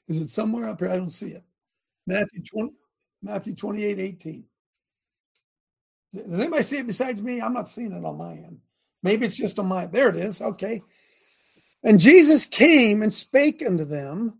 [0.07, 0.89] Is it somewhere up here?
[0.89, 1.43] I don't see it.
[2.05, 2.71] Matthew 20,
[3.21, 4.43] Matthew 28 18.
[6.13, 7.41] Does anybody see it besides me?
[7.41, 8.59] I'm not seeing it on my end.
[9.03, 10.41] Maybe it's just on my there it is.
[10.41, 10.81] Okay.
[11.83, 14.39] And Jesus came and spake unto them,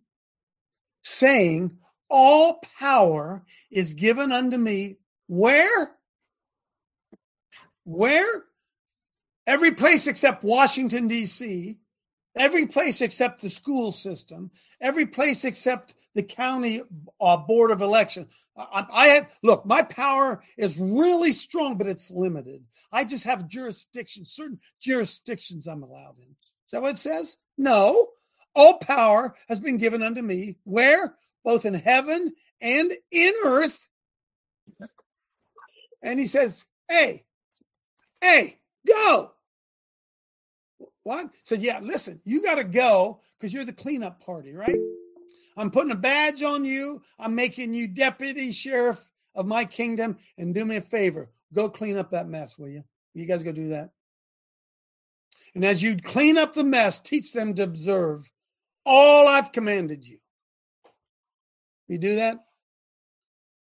[1.04, 1.78] saying,
[2.10, 4.98] All power is given unto me.
[5.28, 5.96] Where?
[7.84, 8.44] Where?
[9.48, 11.80] Every place except Washington, D.C.,
[12.38, 16.82] every place except the school system, every place except the county
[17.20, 18.28] uh, board of election.
[18.58, 22.64] I, I have, look, my power is really strong, but it's limited.
[22.92, 26.36] I just have jurisdiction, certain jurisdictions I'm allowed in.
[26.66, 27.38] Is that what it says?
[27.58, 28.10] No.
[28.54, 30.58] All power has been given unto me.
[30.64, 31.16] Where?
[31.44, 33.88] Both in heaven and in earth.
[36.04, 37.24] And he says, Hey,
[38.22, 39.32] hey, go.
[41.04, 41.30] What?
[41.44, 44.78] So, yeah, listen, you got to go because you're the cleanup party, right?
[45.62, 47.02] I'm putting a badge on you.
[47.20, 49.06] I'm making you deputy sheriff
[49.36, 50.18] of my kingdom.
[50.38, 52.84] And do me a favor go clean up that mess, will you?
[53.14, 53.92] You guys go do that.
[55.54, 58.32] And as you clean up the mess, teach them to observe
[58.86, 60.18] all I've commanded you.
[61.88, 62.40] You do that?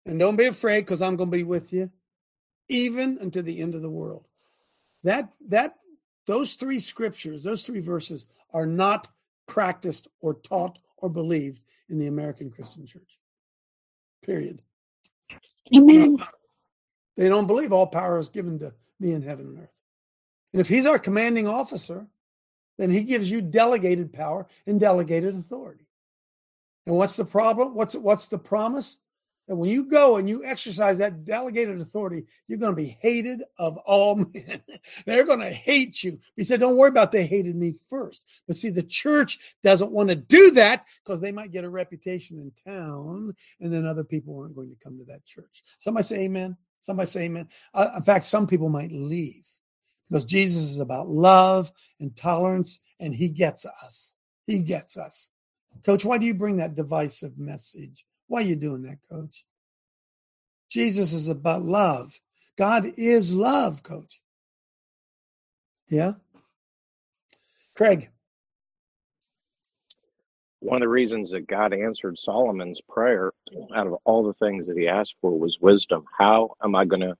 [0.06, 1.90] And don't be afraid because I'm going to be with you
[2.70, 4.28] even until the end of the world.
[5.04, 5.76] That that
[6.28, 9.10] those three scriptures, those three verses are not
[9.48, 13.20] practiced or taught or believed in the American Christian church.
[14.26, 14.62] Period.
[15.76, 16.18] Amen.
[17.18, 19.74] They don't believe all power is given to me in heaven and earth.
[20.54, 22.08] And if he's our commanding officer,
[22.78, 25.88] then he gives you delegated power and delegated authority.
[26.88, 27.76] And what's the problem?
[27.76, 28.98] What's what's the promise?
[29.48, 33.44] And when you go and you exercise that delegated authority, you're going to be hated
[33.60, 34.64] of all men.
[35.06, 36.18] They're going to hate you.
[36.36, 38.24] He said, Don't worry about they hated me first.
[38.48, 42.38] But see, the church doesn't want to do that because they might get a reputation
[42.38, 45.64] in town and then other people aren't going to come to that church.
[45.78, 46.56] Somebody say amen.
[46.80, 47.50] Somebody say amen.
[47.74, 49.46] Uh, in fact, some people might leave
[50.10, 54.16] because Jesus is about love and tolerance and he gets us.
[54.48, 55.30] He gets us.
[55.86, 58.06] Coach, why do you bring that divisive message?
[58.34, 59.46] Why are you doing that, coach?
[60.68, 62.20] Jesus is about love.
[62.58, 64.22] God is love, coach.
[65.88, 66.14] Yeah?
[67.76, 68.10] Craig.
[70.62, 73.34] One of the reasons that God answered Solomon's prayer
[73.76, 76.04] out of all the things that he asked for was wisdom.
[76.18, 77.16] How am I going to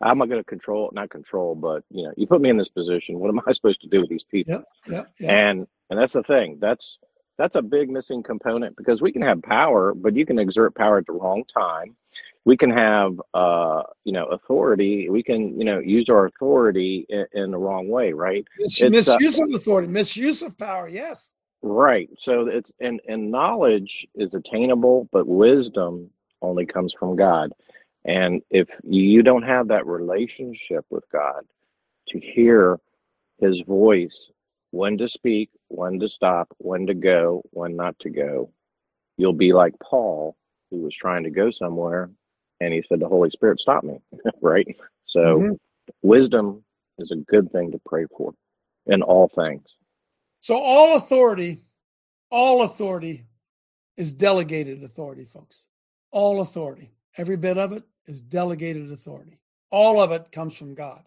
[0.00, 2.56] how am I going to control not control, but you know, you put me in
[2.56, 3.18] this position.
[3.18, 4.64] What am I supposed to do with these people?
[4.88, 5.50] Yeah, yeah, yeah.
[5.50, 6.56] And and that's the thing.
[6.58, 6.98] That's
[7.38, 10.98] that's a big missing component because we can have power, but you can exert power
[10.98, 11.96] at the wrong time.
[12.44, 15.10] We can have, uh, you know, authority.
[15.10, 18.46] We can, you know, use our authority in, in the wrong way, right?
[18.58, 20.88] Mis- misuse uh, of authority, misuse of power.
[20.88, 21.32] Yes.
[21.62, 22.08] Right.
[22.18, 26.10] So it's and and knowledge is attainable, but wisdom
[26.40, 27.50] only comes from God.
[28.04, 31.42] And if you don't have that relationship with God
[32.08, 32.78] to hear
[33.40, 34.30] His voice
[34.76, 38.50] when to speak, when to stop, when to go, when not to go.
[39.16, 40.36] You'll be like Paul,
[40.70, 42.10] who was trying to go somewhere,
[42.60, 43.98] and he said, The Holy Spirit stopped me,
[44.42, 44.66] right?
[45.06, 45.52] So, mm-hmm.
[46.02, 46.62] wisdom
[46.98, 48.34] is a good thing to pray for
[48.86, 49.64] in all things.
[50.40, 51.62] So, all authority,
[52.30, 53.24] all authority
[53.96, 55.64] is delegated authority, folks.
[56.12, 59.38] All authority, every bit of it is delegated authority.
[59.70, 61.02] All of it comes from God.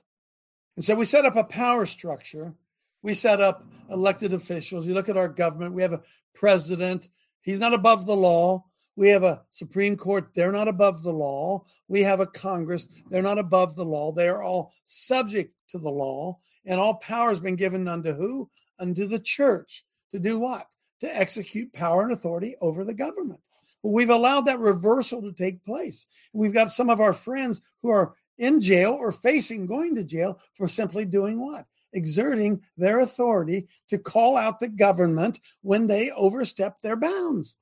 [0.75, 2.53] And so we set up a power structure
[3.01, 4.85] we set up elected officials.
[4.85, 6.01] You look at our government, we have a
[6.33, 7.09] president.
[7.41, 8.65] He's not above the law.
[8.95, 11.63] We have a Supreme Court, they're not above the law.
[11.87, 14.11] We have a Congress, they're not above the law.
[14.11, 18.49] They are all subject to the law, and all power has been given unto who?
[18.77, 19.85] Unto the church.
[20.11, 20.67] To do what?
[20.99, 23.39] To execute power and authority over the government.
[23.81, 26.05] But we've allowed that reversal to take place.
[26.33, 30.39] We've got some of our friends who are in jail or facing going to jail
[30.55, 31.65] for simply doing what?
[31.93, 37.57] Exerting their authority to call out the government when they overstep their bounds.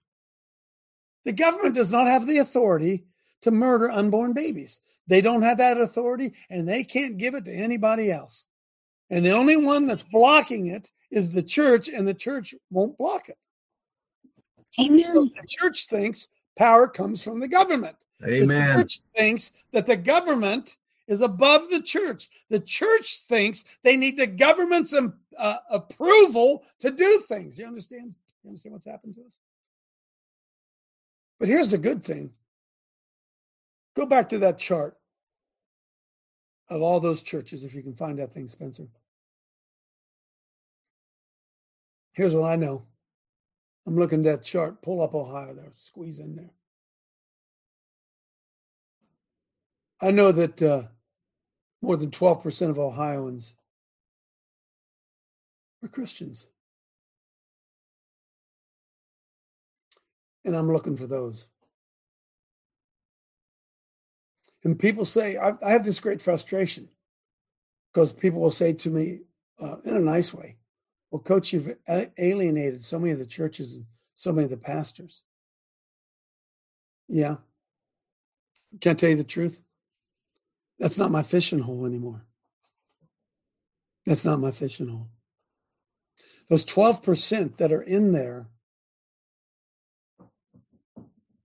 [1.24, 3.06] The government does not have the authority
[3.42, 4.82] to murder unborn babies.
[5.08, 8.46] They don't have that authority and they can't give it to anybody else.
[9.10, 13.30] And the only one that's blocking it is the church, and the church won't block
[13.30, 13.38] it.
[14.80, 15.14] Amen.
[15.14, 17.96] So the church thinks power comes from the government.
[18.26, 18.74] Amen.
[18.74, 20.76] The church thinks that the government
[21.08, 22.30] is above the church.
[22.50, 27.58] The church thinks they need the government's um, uh, approval to do things.
[27.58, 28.14] You understand?
[28.44, 29.32] You understand what's happened to us?
[31.40, 32.32] But here's the good thing.
[33.96, 34.98] Go back to that chart
[36.70, 38.88] of all those churches, if you can find that thing, Spencer.
[42.14, 42.84] Here's what I know.
[43.86, 44.82] I'm looking at that chart.
[44.82, 46.52] Pull up Ohio there, squeeze in there.
[50.02, 50.84] I know that uh,
[51.82, 53.54] more than 12% of Ohioans
[55.84, 56.48] are Christians.
[60.46, 61.48] And I'm looking for those.
[64.64, 66.90] And people say, I, I have this great frustration
[67.94, 69.22] because people will say to me
[69.62, 70.58] uh, in a nice way,
[71.12, 71.76] well, coach, you've
[72.18, 75.22] alienated so many of the churches and so many of the pastors.
[77.08, 77.38] Yeah.
[78.82, 79.62] Can't tell you the truth.
[80.80, 82.26] That's not my fishing hole anymore.
[84.06, 85.10] That's not my fishing hole.
[86.50, 88.48] Those 12% that are in there,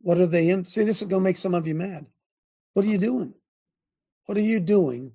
[0.01, 0.64] what are they in?
[0.64, 2.07] See, this is going to make some of you mad.
[2.74, 3.35] What are you doing?
[4.26, 5.12] What are you doing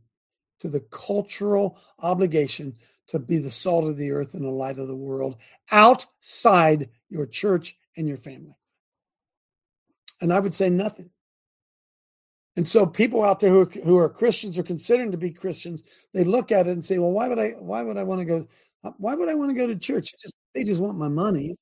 [0.59, 2.75] to the cultural obligation
[3.07, 5.37] to be the salt of the earth and the light of the world
[5.71, 8.57] outside your church and your family?
[10.19, 11.11] And I would say nothing.
[12.57, 15.83] And so people out there who are, who are Christians or considering to be Christians,
[16.11, 17.51] they look at it and say, "Well, why would I?
[17.51, 18.47] Why would I want to go?
[18.83, 20.15] Uh, why would I want to go to church?
[20.19, 21.55] Just they just want my money.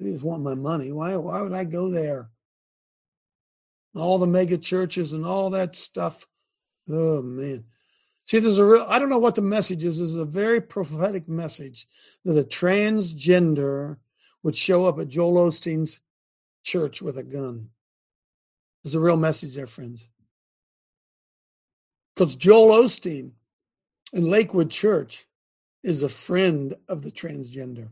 [0.00, 0.92] They just want my money.
[0.92, 1.14] Why?
[1.16, 2.30] Why would I go there?
[3.94, 6.26] All the mega churches and all that stuff.
[6.88, 7.64] Oh man,
[8.24, 8.86] see, there's a real.
[8.88, 9.98] I don't know what the message is.
[9.98, 11.86] There's a very prophetic message
[12.24, 13.98] that a transgender
[14.42, 16.00] would show up at Joel Osteen's
[16.62, 17.68] church with a gun.
[18.86, 20.06] There's a real message there, friends.
[22.14, 23.32] Because Joel Osteen
[24.12, 25.26] in Lakewood Church
[25.82, 27.88] is a friend of the transgender.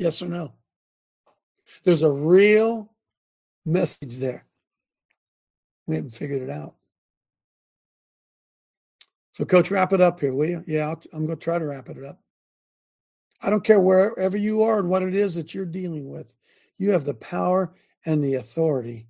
[0.00, 0.52] Yes or no?
[1.84, 2.92] There's a real
[3.64, 4.44] message there.
[5.86, 6.74] We haven't figured it out.
[9.30, 10.64] So, coach, wrap it up here, will you?
[10.66, 12.18] Yeah, i am going to try to wrap it up.
[13.42, 16.34] I don't care wherever you are and what it is that you're dealing with,
[16.78, 19.06] you have the power and the authority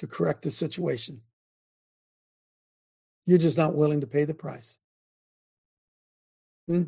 [0.00, 1.20] to correct the situation.
[3.26, 4.78] You're just not willing to pay the price.
[6.66, 6.84] Hmm?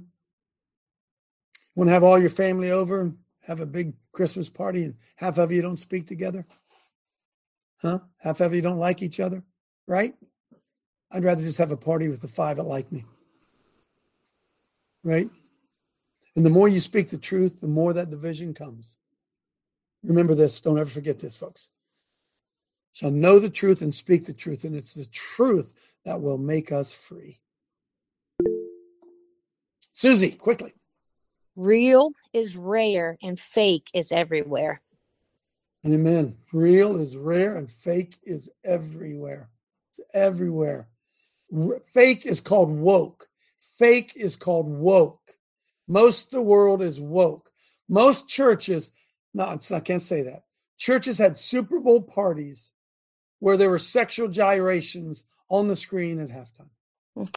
[1.74, 5.36] Want to have all your family over and have a big Christmas party and half
[5.36, 6.46] of you don't speak together?
[7.82, 7.98] Huh?
[8.16, 9.42] Half of you don't like each other,
[9.86, 10.14] right?
[11.10, 13.04] I'd rather just have a party with the five that like me.
[15.04, 15.28] Right?
[16.34, 18.96] And the more you speak the truth, the more that division comes.
[20.02, 20.62] Remember this.
[20.62, 21.68] Don't ever forget this, folks
[22.92, 25.74] shall know the truth and speak the truth, and it's the truth
[26.04, 27.40] that will make us free.
[29.92, 30.74] Susie, quickly.
[31.54, 34.80] Real is rare and fake is everywhere.
[35.86, 36.36] Amen.
[36.52, 39.50] Real is rare and fake is everywhere.
[39.90, 40.88] It's everywhere.
[41.92, 43.28] Fake is called woke.
[43.78, 45.36] Fake is called woke.
[45.86, 47.50] Most of the world is woke.
[47.88, 48.90] Most churches,
[49.34, 50.44] no, I can't say that.
[50.78, 52.71] Churches had Super Bowl parties
[53.42, 56.70] where there were sexual gyrations on the screen at halftime.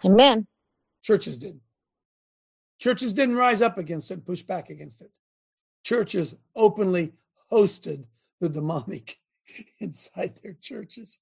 [0.06, 0.46] Amen.
[1.02, 1.60] Churches did.
[2.78, 5.10] Churches didn't rise up against it, push back against it.
[5.84, 7.14] Churches openly
[7.52, 8.06] hosted
[8.40, 9.18] the demonic
[9.80, 11.18] inside their churches.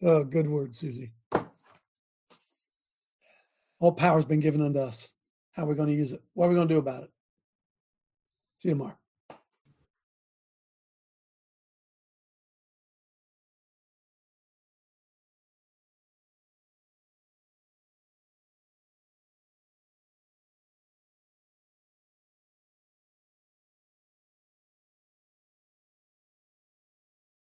[0.00, 1.10] Oh, good word, Susie.
[3.80, 5.10] All power's been given unto us.
[5.50, 6.22] How are we going to use it?
[6.34, 7.10] What are we going to do about it?
[8.58, 8.96] See you tomorrow.